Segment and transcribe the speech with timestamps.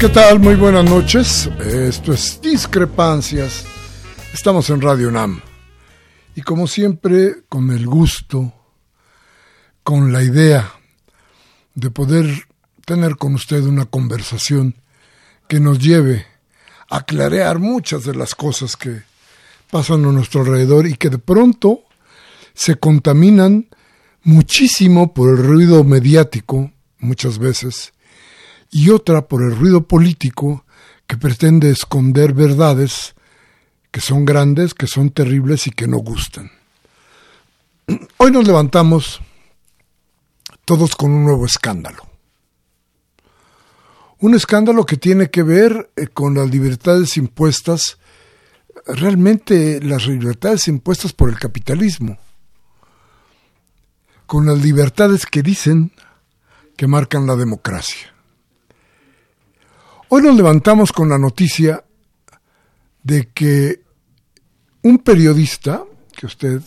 [0.00, 0.40] ¿Qué tal?
[0.40, 1.50] Muy buenas noches.
[1.62, 3.66] Esto es Discrepancias.
[4.32, 5.42] Estamos en Radio NAM.
[6.34, 8.50] Y como siempre, con el gusto,
[9.82, 10.72] con la idea
[11.74, 12.46] de poder
[12.86, 14.74] tener con usted una conversación
[15.46, 16.24] que nos lleve
[16.88, 19.02] a clarear muchas de las cosas que
[19.70, 21.82] pasan a nuestro alrededor y que de pronto
[22.54, 23.68] se contaminan
[24.22, 27.92] muchísimo por el ruido mediático, muchas veces,
[28.70, 30.64] y otra por el ruido político
[31.06, 33.14] que pretende esconder verdades
[33.90, 36.50] que son grandes, que son terribles y que no gustan.
[38.18, 39.20] Hoy nos levantamos
[40.64, 42.06] todos con un nuevo escándalo.
[44.20, 47.98] Un escándalo que tiene que ver eh, con las libertades impuestas,
[48.86, 52.18] realmente las libertades impuestas por el capitalismo,
[54.26, 55.92] con las libertades que dicen
[56.76, 58.09] que marcan la democracia.
[60.12, 61.84] Hoy nos levantamos con la noticia
[63.04, 63.80] de que
[64.82, 65.84] un periodista,
[66.16, 66.60] que usted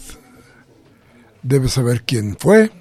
[1.42, 2.72] debe saber quién fue,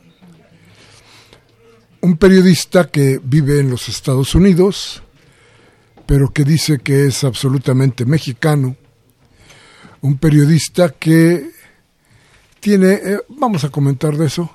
[2.02, 5.02] un periodista que vive en los Estados Unidos,
[6.06, 8.76] pero que dice que es absolutamente mexicano,
[10.00, 11.50] un periodista que
[12.60, 14.48] tiene, eh, vamos a comentar de eso,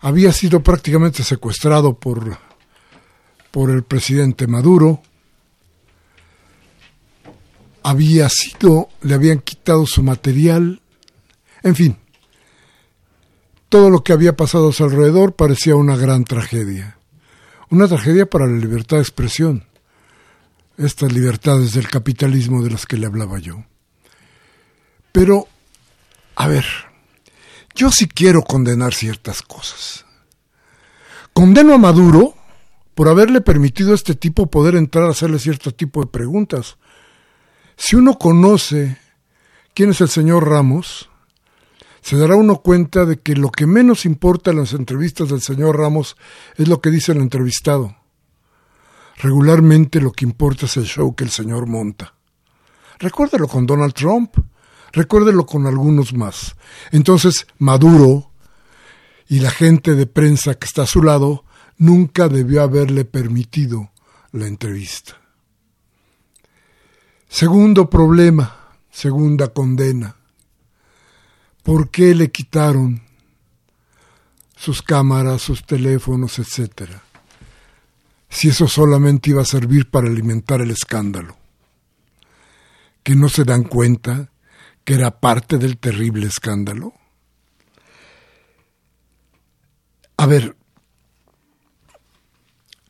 [0.00, 2.36] había sido prácticamente secuestrado por
[3.52, 5.02] por el presidente Maduro,
[7.84, 10.80] había sido, le habían quitado su material,
[11.62, 11.98] en fin,
[13.68, 16.96] todo lo que había pasado a su alrededor parecía una gran tragedia,
[17.70, 19.66] una tragedia para la libertad de expresión,
[20.78, 23.64] estas libertades del capitalismo de las que le hablaba yo.
[25.12, 25.46] Pero,
[26.36, 26.64] a ver,
[27.74, 30.06] yo sí quiero condenar ciertas cosas.
[31.34, 32.34] Condeno a Maduro
[32.94, 36.76] por haberle permitido a este tipo poder entrar a hacerle cierto tipo de preguntas.
[37.76, 38.98] Si uno conoce
[39.74, 41.08] quién es el señor Ramos,
[42.02, 45.78] se dará uno cuenta de que lo que menos importa en las entrevistas del señor
[45.78, 46.16] Ramos
[46.56, 47.96] es lo que dice el entrevistado.
[49.18, 52.14] Regularmente lo que importa es el show que el señor monta.
[52.98, 54.34] Recuérdelo con Donald Trump,
[54.92, 56.56] recuérdelo con algunos más.
[56.90, 58.32] Entonces, Maduro
[59.28, 61.44] y la gente de prensa que está a su lado
[61.78, 63.90] nunca debió haberle permitido
[64.32, 65.16] la entrevista.
[67.28, 70.16] Segundo problema, segunda condena.
[71.62, 73.02] ¿Por qué le quitaron
[74.56, 77.02] sus cámaras, sus teléfonos, etcétera?
[78.28, 81.36] Si eso solamente iba a servir para alimentar el escándalo.
[83.02, 84.30] ¿Que no se dan cuenta
[84.84, 86.92] que era parte del terrible escándalo?
[90.16, 90.56] A ver,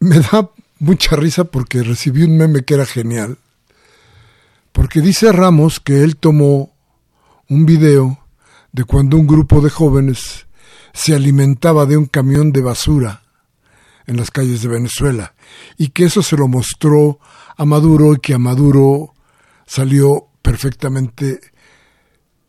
[0.02, 0.50] me da
[0.80, 3.38] mucha risa porque recibí un meme que era genial.
[4.72, 6.74] Porque dice Ramos que él tomó
[7.48, 8.18] un video
[8.72, 10.46] de cuando un grupo de jóvenes
[10.92, 13.22] se alimentaba de un camión de basura
[14.06, 15.34] en las calles de Venezuela
[15.78, 17.20] y que eso se lo mostró
[17.56, 19.14] a Maduro y que a Maduro
[19.66, 21.40] salió perfectamente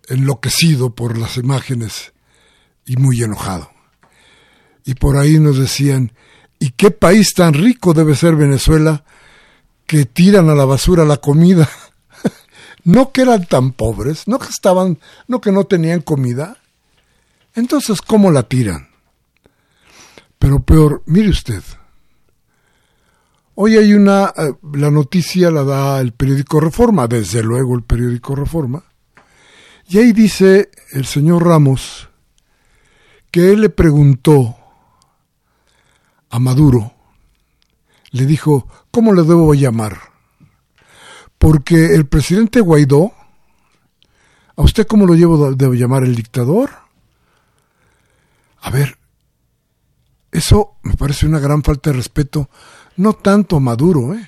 [0.07, 2.13] enloquecido por las imágenes
[2.85, 3.69] y muy enojado.
[4.85, 6.13] Y por ahí nos decían,
[6.63, 9.03] ¿Y qué país tan rico debe ser Venezuela
[9.85, 11.67] que tiran a la basura la comida?
[12.85, 16.55] no que eran tan pobres, no que estaban, no que no tenían comida.
[17.53, 18.87] Entonces, ¿cómo la tiran?
[20.39, 21.61] Pero peor, mire usted,
[23.55, 28.35] hoy hay una, eh, la noticia la da el periódico Reforma, desde luego el periódico
[28.35, 28.85] Reforma,
[29.89, 32.07] y ahí dice el señor Ramos
[33.31, 34.62] que él le preguntó
[36.33, 36.91] a Maduro,
[38.09, 39.99] le dijo, ¿cómo le debo llamar?
[41.37, 43.13] Porque el presidente Guaidó,
[44.55, 46.71] ¿a usted cómo lo llevo, debo llamar el dictador?
[48.61, 48.97] A ver,
[50.31, 52.49] eso me parece una gran falta de respeto,
[52.97, 54.27] no tanto a Maduro, ¿eh?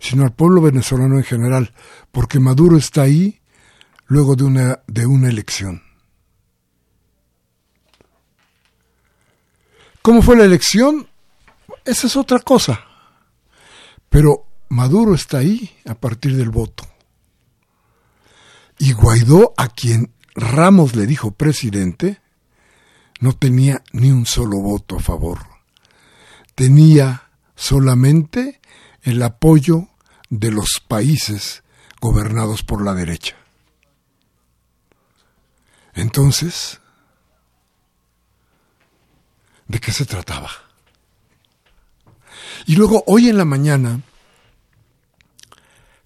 [0.00, 1.72] sino al pueblo venezolano en general,
[2.10, 3.40] porque Maduro está ahí
[4.06, 5.93] luego de una, de una elección.
[10.04, 11.08] ¿Cómo fue la elección?
[11.86, 12.84] Esa es otra cosa.
[14.10, 16.84] Pero Maduro está ahí a partir del voto.
[18.78, 22.20] Y Guaidó, a quien Ramos le dijo presidente,
[23.20, 25.38] no tenía ni un solo voto a favor.
[26.54, 28.60] Tenía solamente
[29.04, 29.88] el apoyo
[30.28, 31.64] de los países
[31.98, 33.36] gobernados por la derecha.
[35.94, 36.82] Entonces,
[39.74, 40.48] ¿de qué se trataba?
[42.66, 44.00] Y luego, hoy en la mañana,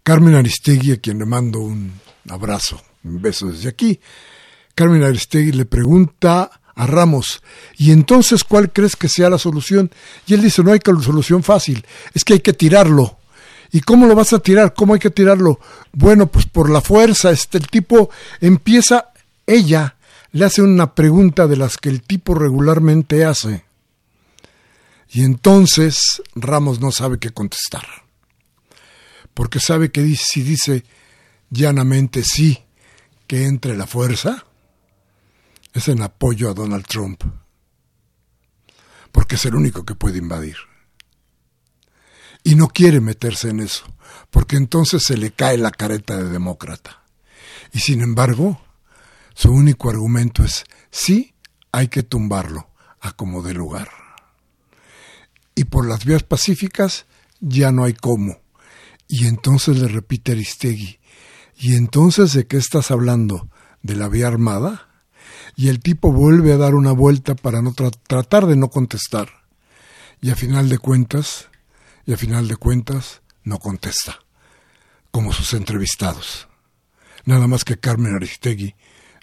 [0.02, 1.92] Carmen Aristegui, a quien le mando un
[2.30, 4.00] abrazo, un beso desde aquí,
[4.74, 7.42] Carmen Aristegui le pregunta a Ramos,
[7.76, 9.90] ¿y entonces cuál crees que sea la solución?
[10.26, 11.84] Y él dice, no hay solución fácil,
[12.14, 13.18] es que hay que tirarlo.
[13.70, 14.72] ¿Y cómo lo vas a tirar?
[14.72, 15.60] ¿Cómo hay que tirarlo?
[15.92, 18.08] Bueno, pues por la fuerza, este, el tipo
[18.40, 19.10] empieza
[19.46, 19.97] ella
[20.32, 23.64] le hace una pregunta de las que el tipo regularmente hace.
[25.10, 27.86] Y entonces Ramos no sabe qué contestar.
[29.32, 30.84] Porque sabe que si dice
[31.50, 32.64] llanamente sí,
[33.26, 34.44] que entre la fuerza,
[35.72, 37.22] es en apoyo a Donald Trump.
[39.12, 40.56] Porque es el único que puede invadir.
[42.44, 43.84] Y no quiere meterse en eso,
[44.30, 47.02] porque entonces se le cae la careta de demócrata.
[47.72, 48.60] Y sin embargo,
[49.38, 51.32] su único argumento es sí,
[51.70, 53.88] hay que tumbarlo a como de lugar.
[55.54, 57.06] Y por las vías pacíficas
[57.38, 58.40] ya no hay cómo.
[59.06, 60.98] Y entonces le repite Aristegui,
[61.56, 63.48] ¿y entonces de qué estás hablando?
[63.80, 64.88] ¿De la vía armada?
[65.54, 69.28] Y el tipo vuelve a dar una vuelta para no tratar de no contestar.
[70.20, 71.46] Y a final de cuentas,
[72.06, 74.18] y a final de cuentas, no contesta,
[75.12, 76.48] como sus entrevistados.
[77.24, 78.74] Nada más que Carmen Aristegui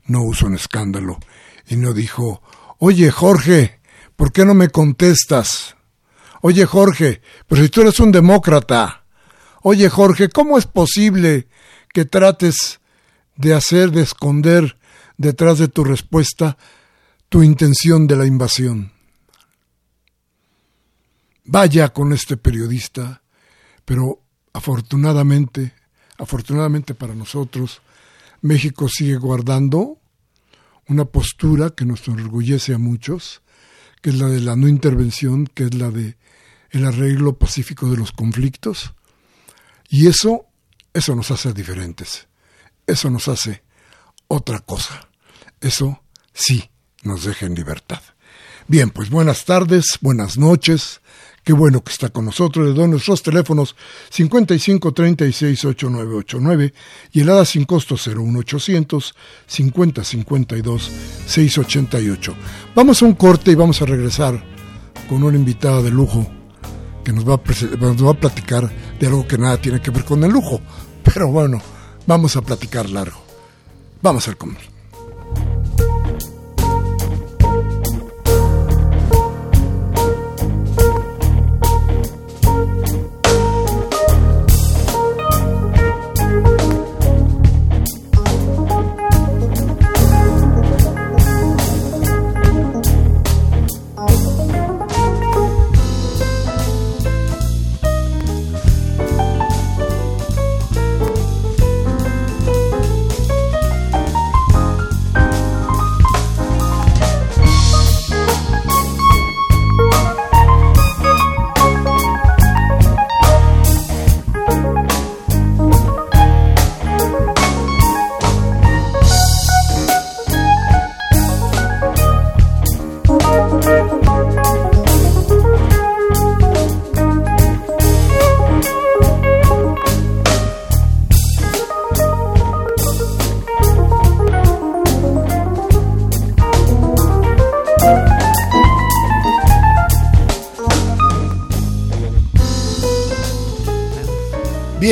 [0.05, 1.19] no usó un escándalo
[1.67, 2.41] y no dijo,
[2.79, 3.79] oye Jorge,
[4.15, 5.75] ¿por qué no me contestas?
[6.41, 9.05] Oye Jorge, pero si tú eres un demócrata.
[9.63, 11.47] Oye Jorge, ¿cómo es posible
[11.91, 12.79] que trates
[13.35, 14.77] de hacer, de esconder
[15.17, 16.57] detrás de tu respuesta
[17.29, 18.91] tu intención de la invasión?
[21.45, 23.21] Vaya con este periodista,
[23.83, 24.19] pero
[24.53, 25.73] afortunadamente,
[26.17, 27.81] afortunadamente para nosotros,
[28.45, 29.99] México sigue guardando
[30.87, 33.41] una postura que nos enorgullece a muchos,
[34.01, 36.17] que es la de la no intervención, que es la de
[36.69, 38.93] el arreglo pacífico de los conflictos,
[39.89, 40.47] y eso
[40.95, 42.27] eso nos hace diferentes.
[42.87, 43.63] Eso nos hace
[44.29, 45.09] otra cosa.
[45.59, 46.01] Eso
[46.33, 46.69] sí
[47.03, 48.01] nos deja en libertad.
[48.69, 51.01] Bien, pues buenas tardes, buenas noches.
[51.45, 52.65] Qué bueno que está con nosotros.
[52.65, 53.75] Le doy nuestros teléfonos
[54.09, 56.73] 55 36 8989
[57.11, 60.91] y el ADA sin costo 01800 50 52
[61.27, 62.35] 688.
[62.73, 64.43] Vamos a un corte y vamos a regresar
[65.07, 66.27] con una invitada de lujo
[67.03, 70.59] que nos va, a, platicar de algo que nada tiene que ver con el lujo.
[71.03, 71.61] Pero bueno,
[72.07, 73.23] vamos a platicar largo.
[74.01, 74.74] Vamos al comer.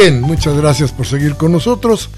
[0.03, 2.09] Bien, muchas gracias por seguir con nosotros.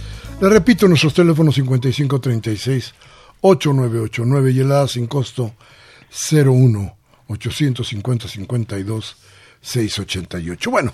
[0.42, 2.96] Le repito, nuestros teléfonos 5536
[3.42, 5.54] 8989 y el A sin costo
[6.32, 9.18] 01 850 52
[9.62, 10.72] 688.
[10.72, 10.94] Bueno,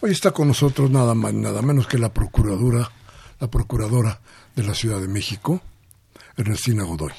[0.00, 2.90] hoy está con nosotros nada más nada menos que la procuradora,
[3.38, 4.18] la procuradora
[4.56, 5.60] de la Ciudad de México,
[6.38, 7.12] Ernestina Godoy.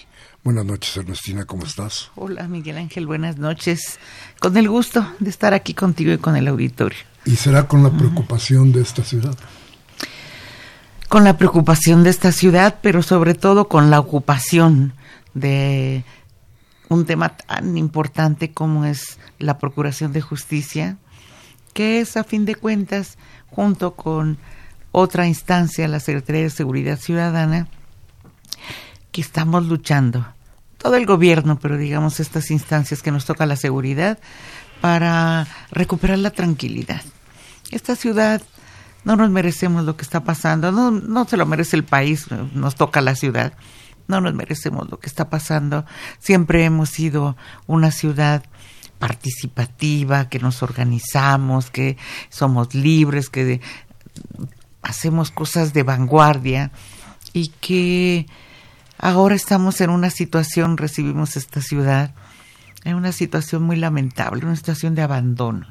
[0.43, 2.09] Buenas noches, Ernestina, ¿cómo estás?
[2.15, 3.99] Hola, Miguel Ángel, buenas noches.
[4.39, 6.97] Con el gusto de estar aquí contigo y con el auditorio.
[7.25, 9.35] ¿Y será con la preocupación de esta ciudad?
[11.09, 14.93] Con la preocupación de esta ciudad, pero sobre todo con la ocupación
[15.33, 16.03] de
[16.89, 20.97] un tema tan importante como es la Procuración de Justicia,
[21.73, 23.17] que es a fin de cuentas,
[23.49, 24.37] junto con
[24.91, 27.67] otra instancia, la Secretaría de Seguridad Ciudadana,
[29.11, 30.25] que estamos luchando
[30.77, 34.19] todo el gobierno, pero digamos estas instancias que nos toca la seguridad,
[34.85, 37.01] para recuperar la tranquilidad.
[37.71, 38.43] Esta ciudad
[39.03, 42.75] no nos merecemos lo que está pasando, no, no se lo merece el país, nos
[42.75, 43.53] toca la ciudad,
[44.07, 45.85] no nos merecemos lo que está pasando.
[46.19, 48.43] Siempre hemos sido una ciudad
[48.99, 51.97] participativa, que nos organizamos, que
[52.29, 53.61] somos libres, que
[54.83, 56.71] hacemos cosas de vanguardia
[57.33, 58.27] y que
[58.97, 62.15] Ahora estamos en una situación, recibimos esta ciudad,
[62.85, 65.67] en una situación muy lamentable, una situación de abandono,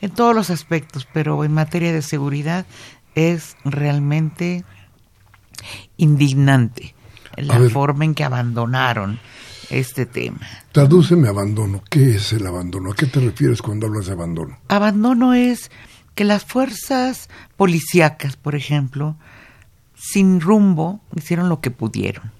[0.00, 2.66] en todos los aspectos, pero en materia de seguridad
[3.14, 4.64] es realmente
[5.96, 6.94] indignante
[7.36, 9.18] la forma en que abandonaron
[9.70, 10.40] este tema.
[10.72, 11.82] Tradúceme abandono.
[11.88, 12.92] ¿Qué es el abandono?
[12.92, 14.58] ¿A qué te refieres cuando hablas de abandono?
[14.68, 15.70] Abandono es
[16.14, 19.16] que las fuerzas policíacas, por ejemplo,
[19.94, 22.32] sin rumbo, hicieron lo que pudieron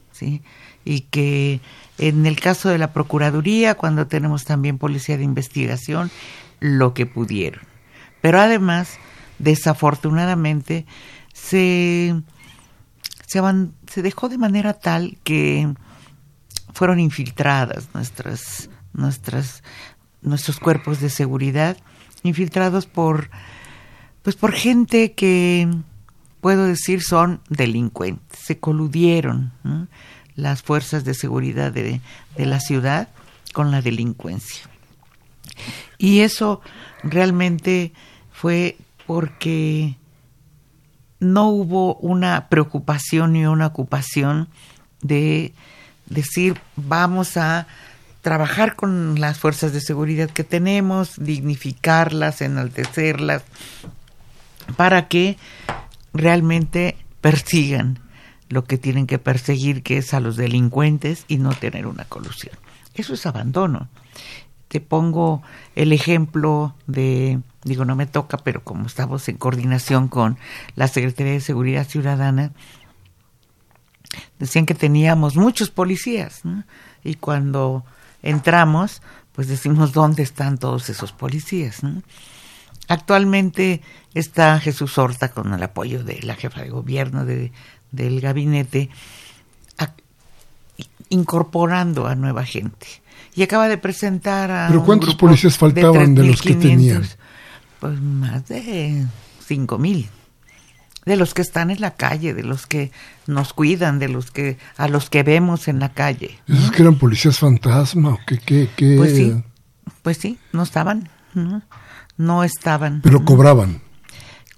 [0.85, 1.61] y que
[1.99, 6.11] en el caso de la Procuraduría, cuando tenemos también policía de investigación,
[6.61, 7.63] lo que pudieron.
[8.21, 8.99] Pero además,
[9.39, 10.87] desafortunadamente,
[11.33, 12.15] se,
[13.27, 15.73] se, dejó de manera tal que
[16.73, 19.63] fueron infiltradas nuestras, nuestras,
[20.23, 21.77] nuestros cuerpos de seguridad,
[22.23, 23.31] infiltrados por,
[24.23, 25.69] pues por gente que
[26.41, 29.53] puedo decir son delincuentes, se coludieron
[30.41, 32.01] las fuerzas de seguridad de,
[32.37, 33.09] de la ciudad
[33.53, 34.65] con la delincuencia.
[35.99, 36.61] Y eso
[37.03, 37.93] realmente
[38.33, 39.97] fue porque
[41.19, 44.49] no hubo una preocupación ni una ocupación
[45.03, 45.53] de
[46.07, 47.67] decir vamos a
[48.23, 53.43] trabajar con las fuerzas de seguridad que tenemos, dignificarlas, enaltecerlas,
[54.77, 55.37] para que
[56.13, 57.99] realmente persigan
[58.51, 62.55] lo que tienen que perseguir, que es a los delincuentes y no tener una colusión.
[62.95, 63.89] Eso es abandono.
[64.69, 65.43] Te pongo
[65.77, 70.37] el ejemplo de, digo, no me toca, pero como estamos en coordinación con
[70.75, 72.53] la Secretaría de Seguridad Ciudadana,
[74.41, 76.43] decían que teníamos muchos policías,
[77.05, 77.85] y cuando
[78.21, 79.01] entramos,
[79.33, 81.83] pues decimos dónde están todos esos policías.
[82.89, 83.81] Actualmente
[84.15, 87.53] está Jesús Horta con el apoyo de la jefa de gobierno de,
[87.93, 88.91] del gabinete,
[91.09, 92.87] incorporando a nueva gente.
[93.35, 94.69] Y acaba de presentar a.
[94.69, 97.05] ¿Pero cuántos policías faltaban de, los que tenían?
[97.79, 99.07] Pues más de
[99.47, 100.09] cinco mil.
[101.07, 102.93] De los que están en la calle, de los que
[103.27, 106.39] nos cuidan, de los que a los que vemos en la calle.
[106.47, 108.39] ¿Esos que eran policías fantasma o qué?
[108.39, 108.97] qué, qué?
[108.97, 109.43] Pues sí,
[110.03, 111.09] pues sí, no estaban.
[111.35, 111.63] ¿no?
[112.21, 113.01] no estaban.
[113.03, 113.81] Pero cobraban.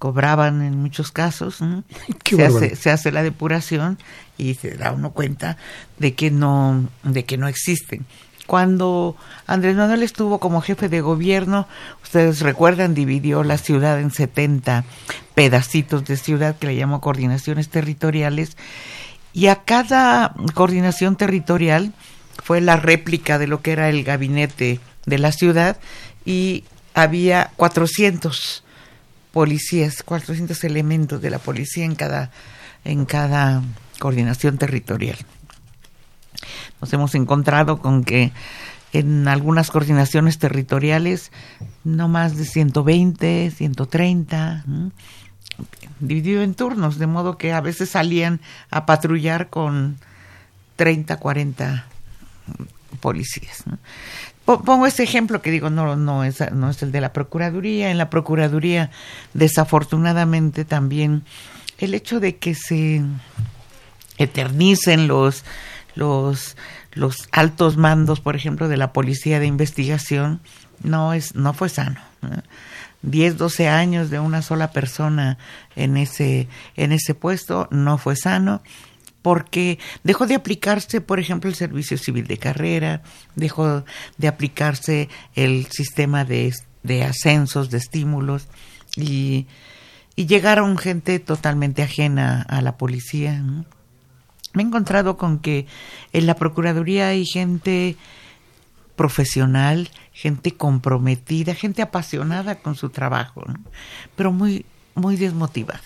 [0.03, 1.59] Cobraban en muchos casos.
[2.25, 3.97] Se hace, se, hace, la depuración
[4.37, 5.55] y se da uno cuenta
[5.97, 8.05] de que no, de que no existen.
[8.45, 9.15] Cuando
[9.47, 11.69] Andrés Manuel estuvo como jefe de gobierno,
[12.03, 14.83] ustedes recuerdan, dividió la ciudad en 70
[15.35, 18.57] pedacitos de ciudad que le llamó coordinaciones territoriales
[19.31, 21.93] y a cada coordinación territorial
[22.43, 25.77] fue la réplica de lo que era el gabinete de la ciudad
[26.25, 28.62] y había 400
[29.33, 32.29] policías, 400 elementos de la policía en cada,
[32.85, 33.63] en cada
[33.99, 35.17] coordinación territorial.
[36.79, 38.31] Nos hemos encontrado con que
[38.93, 41.31] en algunas coordinaciones territoriales
[41.83, 44.65] no más de 120, 130,
[45.99, 49.97] dividido en turnos, de modo que a veces salían a patrullar con
[50.75, 51.87] 30, 40
[52.99, 53.63] policías.
[54.45, 57.91] Pongo ese ejemplo que digo, no, no es, no es el de la Procuraduría.
[57.91, 58.91] En la Procuraduría,
[59.33, 61.23] desafortunadamente también,
[61.77, 63.01] el hecho de que se
[64.17, 65.45] eternicen los,
[65.95, 66.57] los,
[66.91, 70.41] los altos mandos, por ejemplo, de la Policía de Investigación,
[70.83, 72.01] no, es, no fue sano.
[73.01, 75.37] 10, 12 años de una sola persona
[75.75, 78.61] en ese, en ese puesto, no fue sano
[79.23, 83.01] porque dejó de aplicarse, por ejemplo, el servicio civil de carrera,
[83.35, 83.83] dejó
[84.17, 86.53] de aplicarse el sistema de,
[86.83, 88.47] de ascensos, de estímulos,
[88.95, 89.47] y,
[90.15, 93.41] y, llegaron gente totalmente ajena a la policía.
[94.53, 95.65] Me he encontrado con que
[96.11, 97.95] en la Procuraduría hay gente
[98.95, 103.43] profesional, gente comprometida, gente apasionada con su trabajo,
[104.15, 105.81] pero muy, muy desmotivada.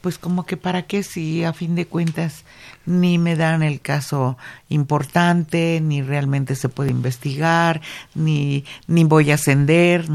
[0.00, 2.44] Pues como que para qué si a fin de cuentas
[2.84, 4.36] ni me dan el caso
[4.68, 7.80] importante, ni realmente se puede investigar,
[8.14, 10.06] ni, ni voy a ascender.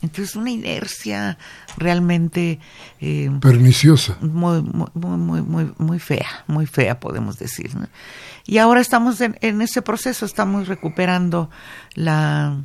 [0.00, 1.38] Entonces una inercia
[1.76, 2.60] realmente
[3.00, 7.70] eh, perniciosa, muy, muy, muy, muy, muy fea, muy fea podemos decir.
[8.46, 11.50] Y ahora estamos en, ese proceso, estamos recuperando
[11.94, 12.58] la,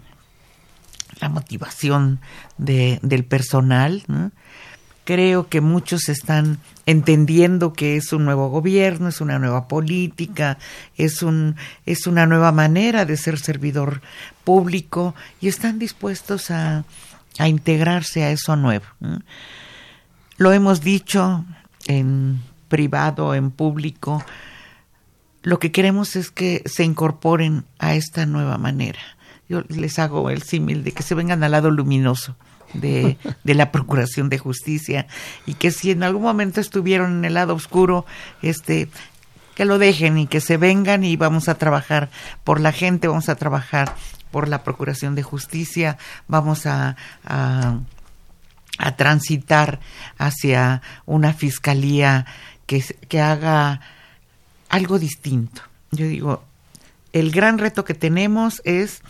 [1.19, 2.19] la motivación
[2.57, 4.03] de, del personal.
[5.05, 10.57] Creo que muchos están entendiendo que es un nuevo gobierno, es una nueva política,
[10.95, 11.55] es un
[11.85, 14.01] es una nueva manera de ser servidor
[14.45, 16.85] público y están dispuestos a
[17.39, 18.85] a integrarse a eso nuevo.
[20.37, 21.45] Lo hemos dicho
[21.87, 24.23] en privado, en público,
[25.41, 28.99] lo que queremos es que se incorporen a esta nueva manera.
[29.49, 32.35] Yo les hago el símil de que se vengan al lado luminoso
[32.73, 35.07] de, la Procuración de Justicia
[35.45, 38.05] y que si en algún momento estuvieron en el lado oscuro,
[38.41, 38.89] este,
[39.55, 42.09] que lo dejen y que se vengan y vamos a trabajar
[42.43, 43.95] por la gente, vamos a trabajar
[44.31, 47.79] por la Procuración de Justicia, vamos a, a,
[48.97, 49.79] transitar
[50.17, 52.25] hacia una fiscalía
[52.65, 53.79] que, que haga
[54.69, 55.61] algo distinto.
[55.91, 56.43] Yo digo,
[57.13, 59.03] el gran reto que tenemos es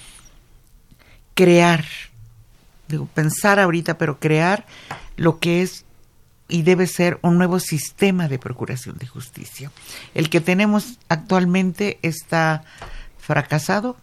[1.34, 1.86] crear,
[2.88, 4.66] digo, pensar ahorita, pero crear
[5.16, 5.86] lo que es
[6.48, 9.72] y debe ser un nuevo sistema de procuración de justicia.
[10.14, 12.64] El que tenemos actualmente está
[13.18, 13.98] fracasado,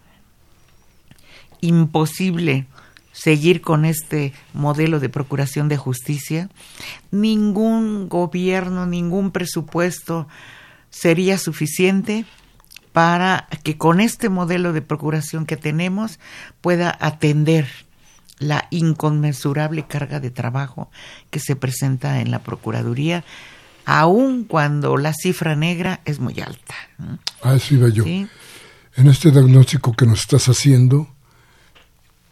[1.60, 2.66] imposible
[3.12, 6.48] seguir con este modelo de procuración de justicia.
[7.10, 10.26] Ningún gobierno, ningún presupuesto
[10.88, 12.24] sería suficiente
[12.92, 16.18] para que con este modelo de procuración que tenemos
[16.60, 17.68] pueda atender
[18.40, 20.90] la inconmensurable carga de trabajo
[21.30, 23.24] que se presenta en la Procuraduría,
[23.84, 26.74] aun cuando la cifra negra es muy alta.
[27.42, 28.04] Ah, eso iba yo.
[28.04, 31.06] En este diagnóstico que nos estás haciendo,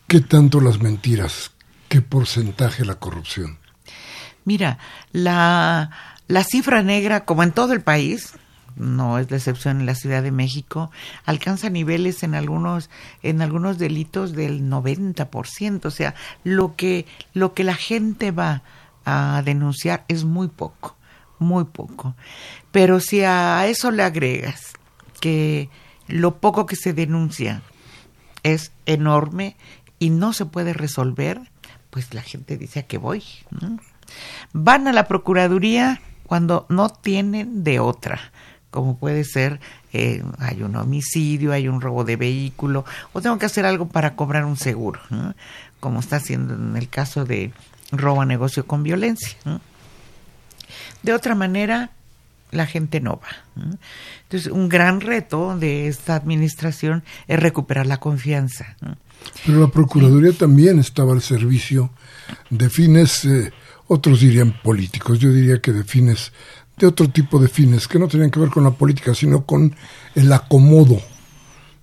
[0.09, 1.51] ¿Qué tanto las mentiras?
[1.89, 3.59] ¿Qué porcentaje la corrupción?
[4.47, 4.79] Mira,
[5.13, 5.91] la,
[6.29, 8.33] la cifra negra, como en todo el país,
[8.79, 10.91] no es la excepción en la Ciudad de México,
[11.25, 12.91] alcanza niveles en algunos,
[13.23, 15.85] en algunos delitos del 90%.
[15.85, 16.15] O sea,
[16.45, 18.63] lo que, lo que la gente va
[19.05, 20.97] a denunciar es muy poco,
[21.39, 22.15] muy poco.
[22.73, 24.73] Pero si a eso le agregas
[25.21, 25.71] que
[26.07, 27.63] lo poco que se denuncia
[28.43, 29.57] es enorme
[29.99, 31.41] y no se puede resolver,
[31.91, 33.25] pues la gente dice a qué voy.
[34.53, 38.33] Van a la Procuraduría cuando no tienen de otra,
[38.71, 39.61] como puede ser
[39.93, 44.15] eh, hay un homicidio, hay un robo de vehículo, o tengo que hacer algo para
[44.15, 45.01] cobrar un seguro,
[45.81, 47.53] como está haciendo en el caso de
[47.93, 49.39] robo a negocio con violencia.
[51.03, 51.91] De otra manera,
[52.51, 53.29] la gente no va.
[54.23, 58.77] Entonces, un gran reto de esta administración es recuperar la confianza.
[59.45, 61.91] Pero la Procuraduría también estaba al servicio
[62.51, 63.53] de fines, eh,
[63.89, 66.33] otros dirían políticos, yo diría que de fines,
[66.77, 69.75] de otro tipo de fines, que no tenían que ver con la política, sino con
[70.15, 71.01] el acomodo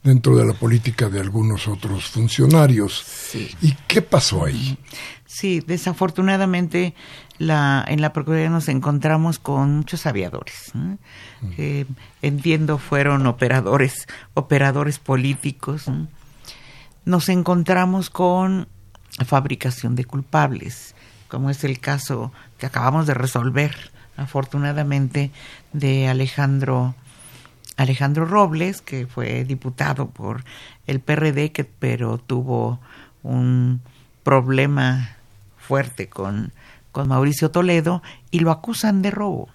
[0.04, 3.04] dentro de la política de algunos otros funcionarios.
[3.62, 4.78] ¿Y qué pasó ahí?
[5.26, 6.94] Sí, desafortunadamente
[7.40, 10.72] la, en la Procuraduría nos encontramos con muchos aviadores.
[12.22, 15.90] entiendo fueron operadores, operadores políticos
[17.06, 18.68] nos encontramos con
[19.26, 20.95] fabricación de culpables,
[21.28, 25.32] como es el caso que acabamos de resolver, afortunadamente,
[25.74, 26.96] de Alejandro
[27.78, 30.46] Alejandro Robles, que fue diputado por
[30.88, 32.80] el PRD, que, pero tuvo
[33.22, 33.82] un
[34.24, 35.18] problema
[35.58, 36.54] fuerte con,
[36.92, 39.50] con Mauricio Toledo y lo acusan de robo.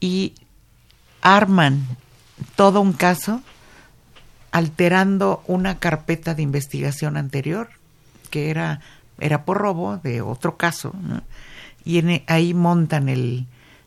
[0.00, 0.34] Y
[1.20, 1.86] arman
[2.54, 3.42] todo un caso
[4.50, 7.68] alterando una carpeta de investigación anterior,
[8.30, 8.80] que era,
[9.18, 10.92] era por robo de otro caso,
[11.84, 13.46] y en, ahí montan el,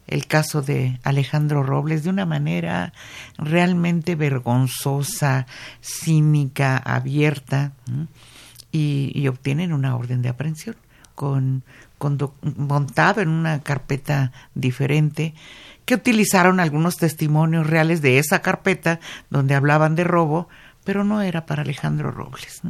[0.09, 2.93] el caso de Alejandro Robles de una manera
[3.37, 5.45] realmente vergonzosa,
[5.81, 7.73] cínica, abierta.
[8.71, 10.75] y, obtienen una orden de aprehensión
[11.15, 11.63] con,
[11.97, 12.17] con
[12.55, 15.33] montado en una carpeta diferente
[15.85, 20.47] que utilizaron algunos testimonios reales de esa carpeta donde hablaban de robo,
[20.83, 22.61] pero no era para Alejandro Robles.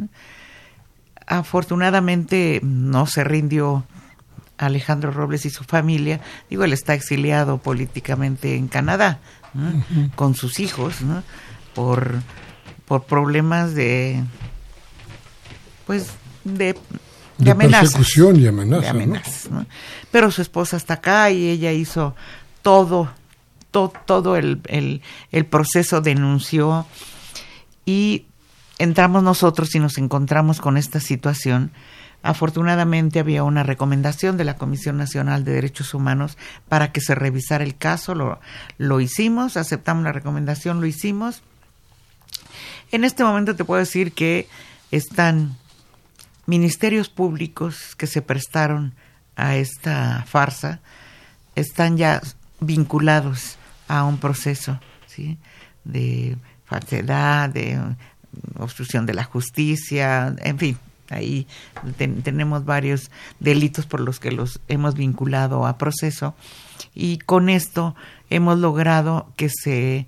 [1.30, 3.86] Afortunadamente no se rindió
[4.58, 6.20] Alejandro Robles y su familia.
[6.50, 9.20] Digo, él está exiliado políticamente en Canadá
[10.16, 10.96] con sus hijos
[11.74, 12.16] por,
[12.86, 14.24] por problemas de
[15.86, 16.12] pues
[16.44, 16.76] de
[17.40, 19.66] de, persecución y amenaza.
[20.12, 22.16] Pero su esposa está acá y ella hizo
[22.62, 23.10] todo,
[23.72, 26.86] todo, todo el, el, el, proceso, denunció
[27.86, 28.26] y
[28.80, 31.72] entramos nosotros y nos encontramos con esta situación.
[32.24, 36.38] Afortunadamente había una recomendación de la Comisión Nacional de Derechos Humanos
[36.68, 38.40] para que se revisara el caso, lo,
[38.78, 41.44] lo hicimos, aceptamos la recomendación, lo hicimos.
[42.92, 44.48] En este momento te puedo decir que
[44.92, 45.56] están
[46.46, 48.96] ministerios públicos que se prestaron
[49.36, 50.80] a esta farsa,
[51.56, 52.22] están ya
[52.60, 55.38] vinculados a un proceso ¿sí?
[55.84, 57.80] de falsedad, de
[58.58, 60.78] obstrucción de la justicia, en fin,
[61.10, 61.48] ahí
[62.24, 66.36] tenemos varios delitos por los que los hemos vinculado a proceso
[66.94, 67.96] y con esto
[68.30, 70.08] hemos logrado que se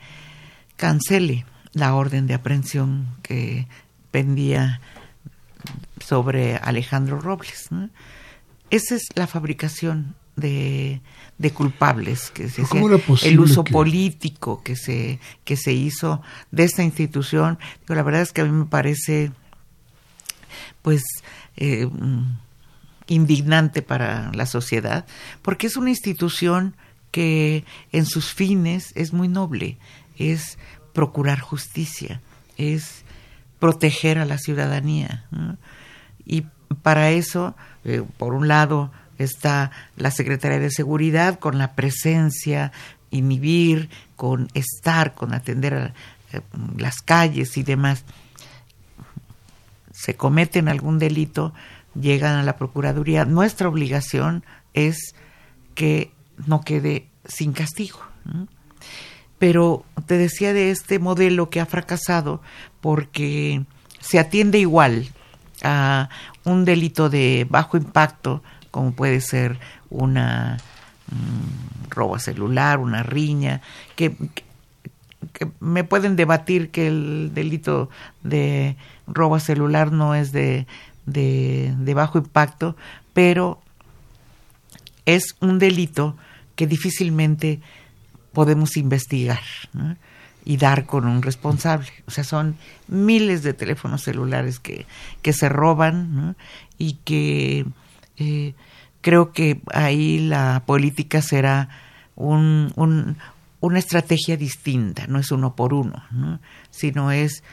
[0.78, 3.68] cancele la orden de aprehensión que
[4.12, 4.82] pendía
[6.06, 7.70] sobre Alejandro Robles.
[8.70, 11.02] Esa es la fabricación de,
[11.38, 12.64] de culpables, que se
[13.24, 17.60] el uso político que se, que se hizo de esta institución.
[17.88, 19.32] la verdad es que a mí me parece
[20.82, 21.04] pues
[21.58, 21.88] eh,
[23.08, 25.06] indignante para la sociedad,
[25.42, 26.76] porque es una institución
[27.12, 29.78] que en sus fines es muy noble,
[30.18, 30.58] es
[30.94, 32.22] procurar justicia,
[32.58, 33.04] es
[33.60, 35.26] proteger a la ciudadanía.
[36.26, 36.46] Y
[36.82, 38.92] para eso, eh, por un lado,
[39.22, 42.72] está la Secretaría de Seguridad con la presencia,
[43.10, 45.94] inhibir, con estar, con atender a
[46.34, 46.42] eh,
[46.78, 48.04] las calles y demás.
[49.94, 51.54] Se cometen algún delito,
[52.00, 53.26] llegan a la Procuraduría.
[53.26, 55.14] Nuestra obligación es
[55.76, 56.12] que
[56.48, 58.00] no quede sin castigo.
[59.38, 62.42] Pero te decía de este modelo que ha fracasado
[62.80, 63.66] porque
[64.00, 65.10] se atiende igual
[65.64, 66.10] a
[66.44, 70.58] un delito de bajo impacto como puede ser una
[71.12, 73.62] mm, robo celular, una riña,
[73.96, 74.16] que,
[75.60, 77.90] me pueden debatir que el delito
[78.24, 78.76] de
[79.08, 80.66] robo celular no es de,
[81.06, 82.76] de, bajo impacto,
[83.14, 83.62] pero
[85.06, 86.16] es un delito
[86.56, 87.60] que difícilmente
[88.34, 89.42] podemos investigar
[90.44, 91.88] y dar con un responsable.
[92.08, 92.56] O sea, son
[92.88, 94.86] miles de teléfonos celulares que,
[95.22, 96.36] que se roban
[96.78, 97.66] y que
[98.18, 98.54] eh,
[99.02, 101.70] creo que ahí la política será
[102.16, 103.18] un,
[103.60, 106.04] una estrategia distinta, no es uno por uno,
[106.70, 107.44] sino es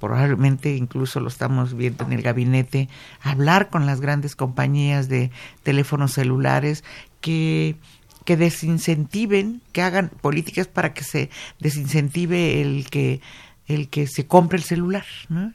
[0.00, 2.88] probablemente incluso lo estamos viendo en el gabinete,
[3.20, 5.30] hablar con las grandes compañías de
[5.62, 6.84] teléfonos celulares
[7.20, 7.76] que,
[8.24, 13.20] que desincentiven, que hagan políticas para que se desincentive el que
[13.66, 15.04] el que se compre el celular,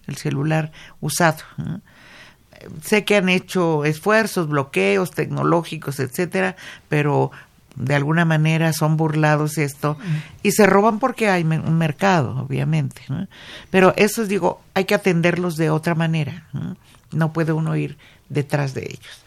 [0.06, 1.44] el celular usado
[2.82, 6.56] sé que han hecho esfuerzos, bloqueos tecnológicos, etcétera,
[6.90, 7.32] pero
[7.76, 9.98] de alguna manera son burlados esto
[10.44, 13.02] y se roban porque hay un mercado, obviamente.
[13.72, 16.48] Pero esos, digo, hay que atenderlos de otra manera.
[17.12, 17.34] ¿no?
[17.34, 17.98] puede uno ir
[18.30, 19.24] detrás de ellos.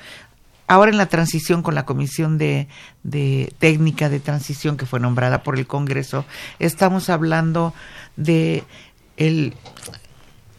[0.68, 2.66] Ahora en la transición con la Comisión de,
[3.05, 6.25] de Técnica de Transición que fue nombrada por el Congreso,
[6.59, 7.72] estamos hablando
[8.16, 8.64] de
[9.16, 9.55] el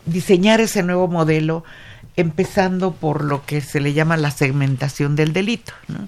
[0.06, 1.66] diseñar ese nuevo modelo
[2.18, 5.72] empezando por lo que se le llama la segmentación del delito.
[5.88, 6.08] ¿no?